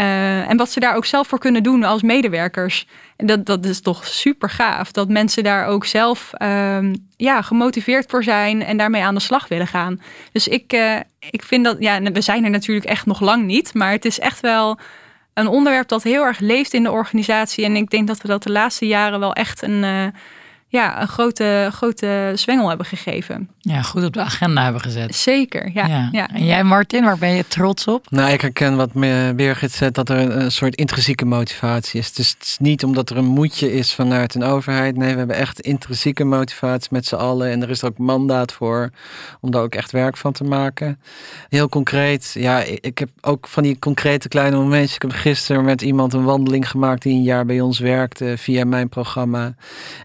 Uh, 0.00 0.50
en 0.50 0.56
wat 0.56 0.70
ze 0.70 0.80
daar 0.80 0.94
ook 0.94 1.04
zelf 1.04 1.28
voor 1.28 1.38
kunnen 1.38 1.62
doen 1.62 1.84
als 1.84 2.02
medewerkers. 2.02 2.86
En 3.16 3.26
dat, 3.26 3.46
dat 3.46 3.64
is 3.64 3.80
toch 3.80 4.06
super 4.06 4.50
gaaf. 4.50 4.92
Dat 4.92 5.08
mensen 5.08 5.44
daar 5.44 5.66
ook 5.66 5.84
zelf 5.84 6.30
uh, 6.42 6.78
ja, 7.16 7.42
gemotiveerd 7.42 8.10
voor 8.10 8.24
zijn 8.24 8.62
en 8.62 8.76
daarmee 8.76 9.02
aan 9.02 9.14
de 9.14 9.20
slag 9.20 9.48
willen 9.48 9.66
gaan. 9.66 10.00
Dus 10.32 10.48
ik, 10.48 10.72
uh, 10.72 10.96
ik 11.30 11.42
vind 11.42 11.64
dat, 11.64 11.76
ja, 11.78 12.02
we 12.02 12.20
zijn 12.20 12.44
er 12.44 12.50
natuurlijk 12.50 12.86
echt 12.86 13.06
nog 13.06 13.20
lang 13.20 13.44
niet. 13.44 13.74
Maar 13.74 13.92
het 13.92 14.04
is 14.04 14.18
echt 14.18 14.40
wel 14.40 14.78
een 15.34 15.48
onderwerp 15.48 15.88
dat 15.88 16.02
heel 16.02 16.22
erg 16.22 16.38
leeft 16.38 16.74
in 16.74 16.82
de 16.82 16.90
organisatie. 16.90 17.64
En 17.64 17.76
ik 17.76 17.90
denk 17.90 18.06
dat 18.06 18.20
we 18.20 18.28
dat 18.28 18.42
de 18.42 18.52
laatste 18.52 18.86
jaren 18.86 19.20
wel 19.20 19.32
echt 19.32 19.62
een, 19.62 19.82
uh, 19.82 20.06
ja, 20.70 21.00
een 21.00 21.08
grote, 21.08 21.68
grote 21.72 22.32
zwengel 22.34 22.68
hebben 22.68 22.86
gegeven. 22.86 23.48
Ja, 23.58 23.82
goed 23.82 24.04
op 24.04 24.12
de 24.12 24.20
agenda 24.20 24.62
hebben 24.62 24.80
gezet. 24.80 25.14
Zeker, 25.14 25.70
ja. 25.74 26.08
ja. 26.12 26.28
En 26.28 26.44
jij 26.44 26.64
Martin, 26.64 27.04
waar 27.04 27.18
ben 27.18 27.30
je 27.30 27.44
trots 27.48 27.86
op? 27.86 28.10
Nou, 28.10 28.32
ik 28.32 28.40
herken 28.40 28.76
wat 28.76 28.92
Birgit 29.36 29.72
zegt, 29.72 29.94
dat 29.94 30.08
er 30.08 30.18
een, 30.18 30.40
een 30.40 30.52
soort 30.52 30.74
intrinsieke 30.74 31.24
motivatie 31.24 32.00
is. 32.00 32.12
Dus 32.12 32.30
het 32.30 32.42
is 32.42 32.58
niet 32.60 32.84
omdat 32.84 33.10
er 33.10 33.16
een 33.16 33.24
moedje 33.24 33.72
is 33.72 33.94
vanuit 33.94 34.34
een 34.34 34.42
overheid. 34.42 34.96
Nee, 34.96 35.12
we 35.12 35.18
hebben 35.18 35.36
echt 35.36 35.60
intrinsieke 35.60 36.24
motivatie 36.24 36.88
met 36.90 37.06
z'n 37.06 37.14
allen. 37.14 37.50
En 37.50 37.62
er 37.62 37.70
is 37.70 37.82
er 37.82 37.88
ook 37.88 37.98
mandaat 37.98 38.52
voor 38.52 38.90
om 39.40 39.50
daar 39.50 39.62
ook 39.62 39.74
echt 39.74 39.90
werk 39.90 40.16
van 40.16 40.32
te 40.32 40.44
maken. 40.44 41.00
Heel 41.48 41.68
concreet, 41.68 42.30
ja, 42.34 42.62
ik 42.62 42.98
heb 42.98 43.08
ook 43.20 43.48
van 43.48 43.62
die 43.62 43.78
concrete 43.78 44.28
kleine 44.28 44.56
momentjes. 44.56 44.94
Ik 44.94 45.02
heb 45.02 45.12
gisteren 45.12 45.64
met 45.64 45.82
iemand 45.82 46.12
een 46.12 46.24
wandeling 46.24 46.70
gemaakt 46.70 47.02
die 47.02 47.14
een 47.14 47.22
jaar 47.22 47.46
bij 47.46 47.60
ons 47.60 47.78
werkte 47.78 48.34
via 48.36 48.64
mijn 48.64 48.88
programma. 48.88 49.44
En 49.44 49.54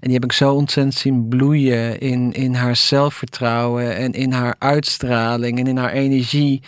die 0.02 0.14
heb 0.14 0.24
ik 0.24 0.32
zo 0.32 0.55
ontzettend 0.56 0.96
zien 0.96 1.28
bloeien 1.28 2.00
in, 2.00 2.34
in 2.34 2.54
haar 2.54 2.76
zelfvertrouwen 2.76 3.96
en 3.96 4.12
in 4.12 4.32
haar 4.32 4.56
uitstraling 4.60 5.60
en 5.60 5.68
in 5.68 5.78
haar 5.78 5.92
energie. 5.92 6.62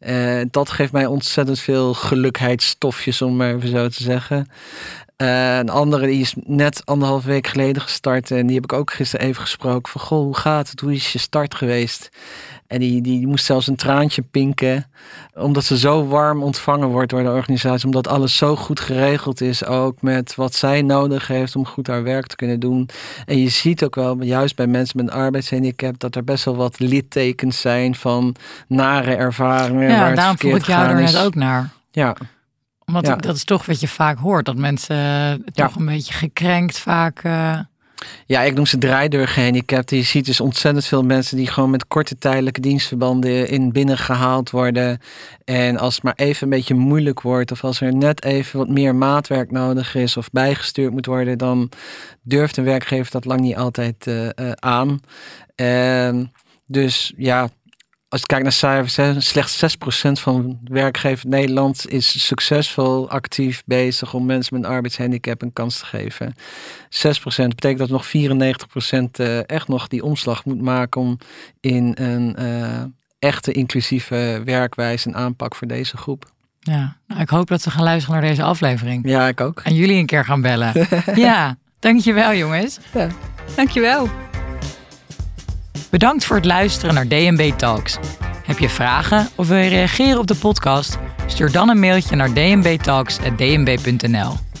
Uh, 0.00 0.40
dat 0.50 0.70
geeft 0.70 0.92
mij 0.92 1.06
ontzettend 1.06 1.58
veel 1.58 1.94
gelukheidsstofjes, 1.94 3.22
om 3.22 3.36
maar 3.36 3.54
even 3.54 3.68
zo 3.68 3.88
te 3.88 4.02
zeggen. 4.02 4.46
Uh, 5.22 5.56
een 5.56 5.70
andere 5.70 6.06
die 6.06 6.20
is 6.20 6.34
net 6.46 6.82
anderhalf 6.84 7.24
week 7.24 7.46
geleden 7.46 7.82
gestart. 7.82 8.30
En 8.30 8.46
die 8.46 8.54
heb 8.54 8.64
ik 8.64 8.72
ook 8.72 8.92
gisteren 8.92 9.26
even 9.26 9.42
gesproken. 9.42 9.92
Van 9.92 10.00
goh, 10.00 10.24
hoe 10.24 10.36
gaat 10.36 10.70
het? 10.70 10.80
Hoe 10.80 10.92
is 10.92 11.12
je 11.12 11.18
start 11.18 11.54
geweest? 11.54 12.08
En 12.66 12.78
die, 12.78 13.00
die 13.00 13.26
moest 13.26 13.44
zelfs 13.44 13.66
een 13.66 13.76
traantje 13.76 14.22
pinken. 14.22 14.86
Omdat 15.34 15.64
ze 15.64 15.78
zo 15.78 16.06
warm 16.06 16.42
ontvangen 16.42 16.88
wordt 16.88 17.10
door 17.10 17.22
de 17.22 17.30
organisatie. 17.30 17.84
Omdat 17.84 18.08
alles 18.08 18.36
zo 18.36 18.56
goed 18.56 18.80
geregeld 18.80 19.40
is. 19.40 19.64
Ook 19.64 20.02
met 20.02 20.34
wat 20.34 20.54
zij 20.54 20.82
nodig 20.82 21.26
heeft 21.26 21.56
om 21.56 21.66
goed 21.66 21.86
haar 21.86 22.02
werk 22.02 22.26
te 22.26 22.36
kunnen 22.36 22.60
doen. 22.60 22.88
En 23.26 23.38
je 23.38 23.48
ziet 23.48 23.84
ook 23.84 23.94
wel, 23.94 24.22
juist 24.22 24.56
bij 24.56 24.66
mensen 24.66 25.04
met 25.04 25.14
een 25.14 25.20
arbeidshandicap. 25.20 25.98
Dat 25.98 26.14
er 26.14 26.24
best 26.24 26.44
wel 26.44 26.56
wat 26.56 26.78
littekens 26.78 27.60
zijn 27.60 27.94
van 27.94 28.34
nare 28.66 29.14
ervaringen. 29.14 29.88
Ja, 29.88 30.14
daarom 30.14 30.38
voel 30.38 30.56
ik 30.56 30.66
jou 30.66 30.88
er 30.88 30.94
net 30.94 31.18
ook 31.18 31.34
naar. 31.34 31.70
Ja. 31.90 32.16
Omdat 32.84 33.22
dat 33.22 33.36
is 33.36 33.44
toch 33.44 33.66
wat 33.66 33.80
je 33.80 33.88
vaak 33.88 34.18
hoort. 34.18 34.44
Dat 34.44 34.56
mensen 34.56 35.44
toch 35.52 35.76
een 35.76 35.86
beetje 35.86 36.14
gekrenkt 36.14 36.78
vaak... 36.78 37.24
Uh 37.24 37.58
ja, 38.26 38.42
ik 38.42 38.54
noem 38.54 38.66
ze 38.66 38.78
draaideur 38.78 39.28
gehandicapt. 39.28 39.90
Je 39.90 40.02
ziet 40.02 40.26
dus 40.26 40.40
ontzettend 40.40 40.84
veel 40.84 41.02
mensen 41.02 41.36
die 41.36 41.46
gewoon 41.46 41.70
met 41.70 41.86
korte 41.86 42.18
tijdelijke 42.18 42.60
dienstverbanden 42.60 43.48
in 43.48 43.72
binnen 43.72 43.98
gehaald 43.98 44.50
worden. 44.50 45.00
En 45.44 45.78
als 45.78 45.94
het 45.94 46.04
maar 46.04 46.16
even 46.16 46.42
een 46.42 46.48
beetje 46.48 46.74
moeilijk 46.74 47.20
wordt, 47.20 47.52
of 47.52 47.64
als 47.64 47.80
er 47.80 47.94
net 47.94 48.24
even 48.24 48.58
wat 48.58 48.68
meer 48.68 48.94
maatwerk 48.94 49.50
nodig 49.50 49.94
is 49.94 50.16
of 50.16 50.30
bijgestuurd 50.30 50.92
moet 50.92 51.06
worden, 51.06 51.38
dan 51.38 51.70
durft 52.22 52.56
een 52.56 52.64
werkgever 52.64 53.12
dat 53.12 53.24
lang 53.24 53.40
niet 53.40 53.56
altijd 53.56 54.06
uh, 54.06 54.24
uh, 54.24 54.52
aan. 54.52 55.00
dus 56.66 57.12
ja, 57.16 57.48
als 58.12 58.20
je 58.20 58.26
kijkt 58.26 58.42
naar 58.42 58.52
cijfers, 58.52 58.96
hè, 58.96 59.20
slechts 59.20 59.58
6% 59.58 60.20
van 60.20 60.58
werkgevers 60.64 61.24
in 61.24 61.30
Nederland 61.30 61.88
is 61.88 62.26
succesvol 62.26 63.10
actief 63.10 63.62
bezig 63.66 64.14
om 64.14 64.26
mensen 64.26 64.56
met 64.56 64.64
een 64.64 64.70
arbeidshandicap 64.70 65.42
een 65.42 65.52
kans 65.52 65.78
te 65.78 65.86
geven. 65.86 66.34
6% 66.88 67.48
betekent 67.48 67.78
dat 67.78 67.88
nog 67.88 68.06
94% 68.06 68.10
uh, 69.20 69.48
echt 69.48 69.68
nog 69.68 69.88
die 69.88 70.04
omslag 70.04 70.44
moet 70.44 70.60
maken 70.60 71.00
om 71.00 71.18
in 71.60 71.92
een 71.94 72.36
uh, 72.38 72.82
echte 73.18 73.52
inclusieve 73.52 74.42
werkwijze 74.44 75.08
en 75.08 75.14
aanpak 75.14 75.54
voor 75.54 75.66
deze 75.66 75.96
groep. 75.96 76.30
Ja, 76.60 76.96
nou, 77.06 77.20
ik 77.20 77.28
hoop 77.28 77.48
dat 77.48 77.62
ze 77.62 77.70
gaan 77.70 77.84
luisteren 77.84 78.20
naar 78.20 78.28
deze 78.28 78.42
aflevering. 78.42 79.08
Ja, 79.08 79.28
ik 79.28 79.40
ook. 79.40 79.60
En 79.60 79.74
jullie 79.74 79.98
een 79.98 80.06
keer 80.06 80.24
gaan 80.24 80.40
bellen. 80.40 80.72
ja, 81.14 81.56
dankjewel 81.78 82.34
jongens. 82.34 82.78
Ja. 82.94 83.08
Dankjewel. 83.56 84.08
Bedankt 85.92 86.24
voor 86.24 86.36
het 86.36 86.44
luisteren 86.44 86.94
naar 86.94 87.08
DNB 87.08 87.52
Talks. 87.56 87.98
Heb 88.44 88.58
je 88.58 88.68
vragen 88.68 89.28
of 89.36 89.48
wil 89.48 89.56
je 89.56 89.68
reageren 89.68 90.18
op 90.18 90.26
de 90.26 90.34
podcast? 90.34 90.98
Stuur 91.26 91.52
dan 91.52 91.68
een 91.68 91.80
mailtje 91.80 92.16
naar 92.16 92.34
dnbtalks.dnb.nl. 92.34 94.51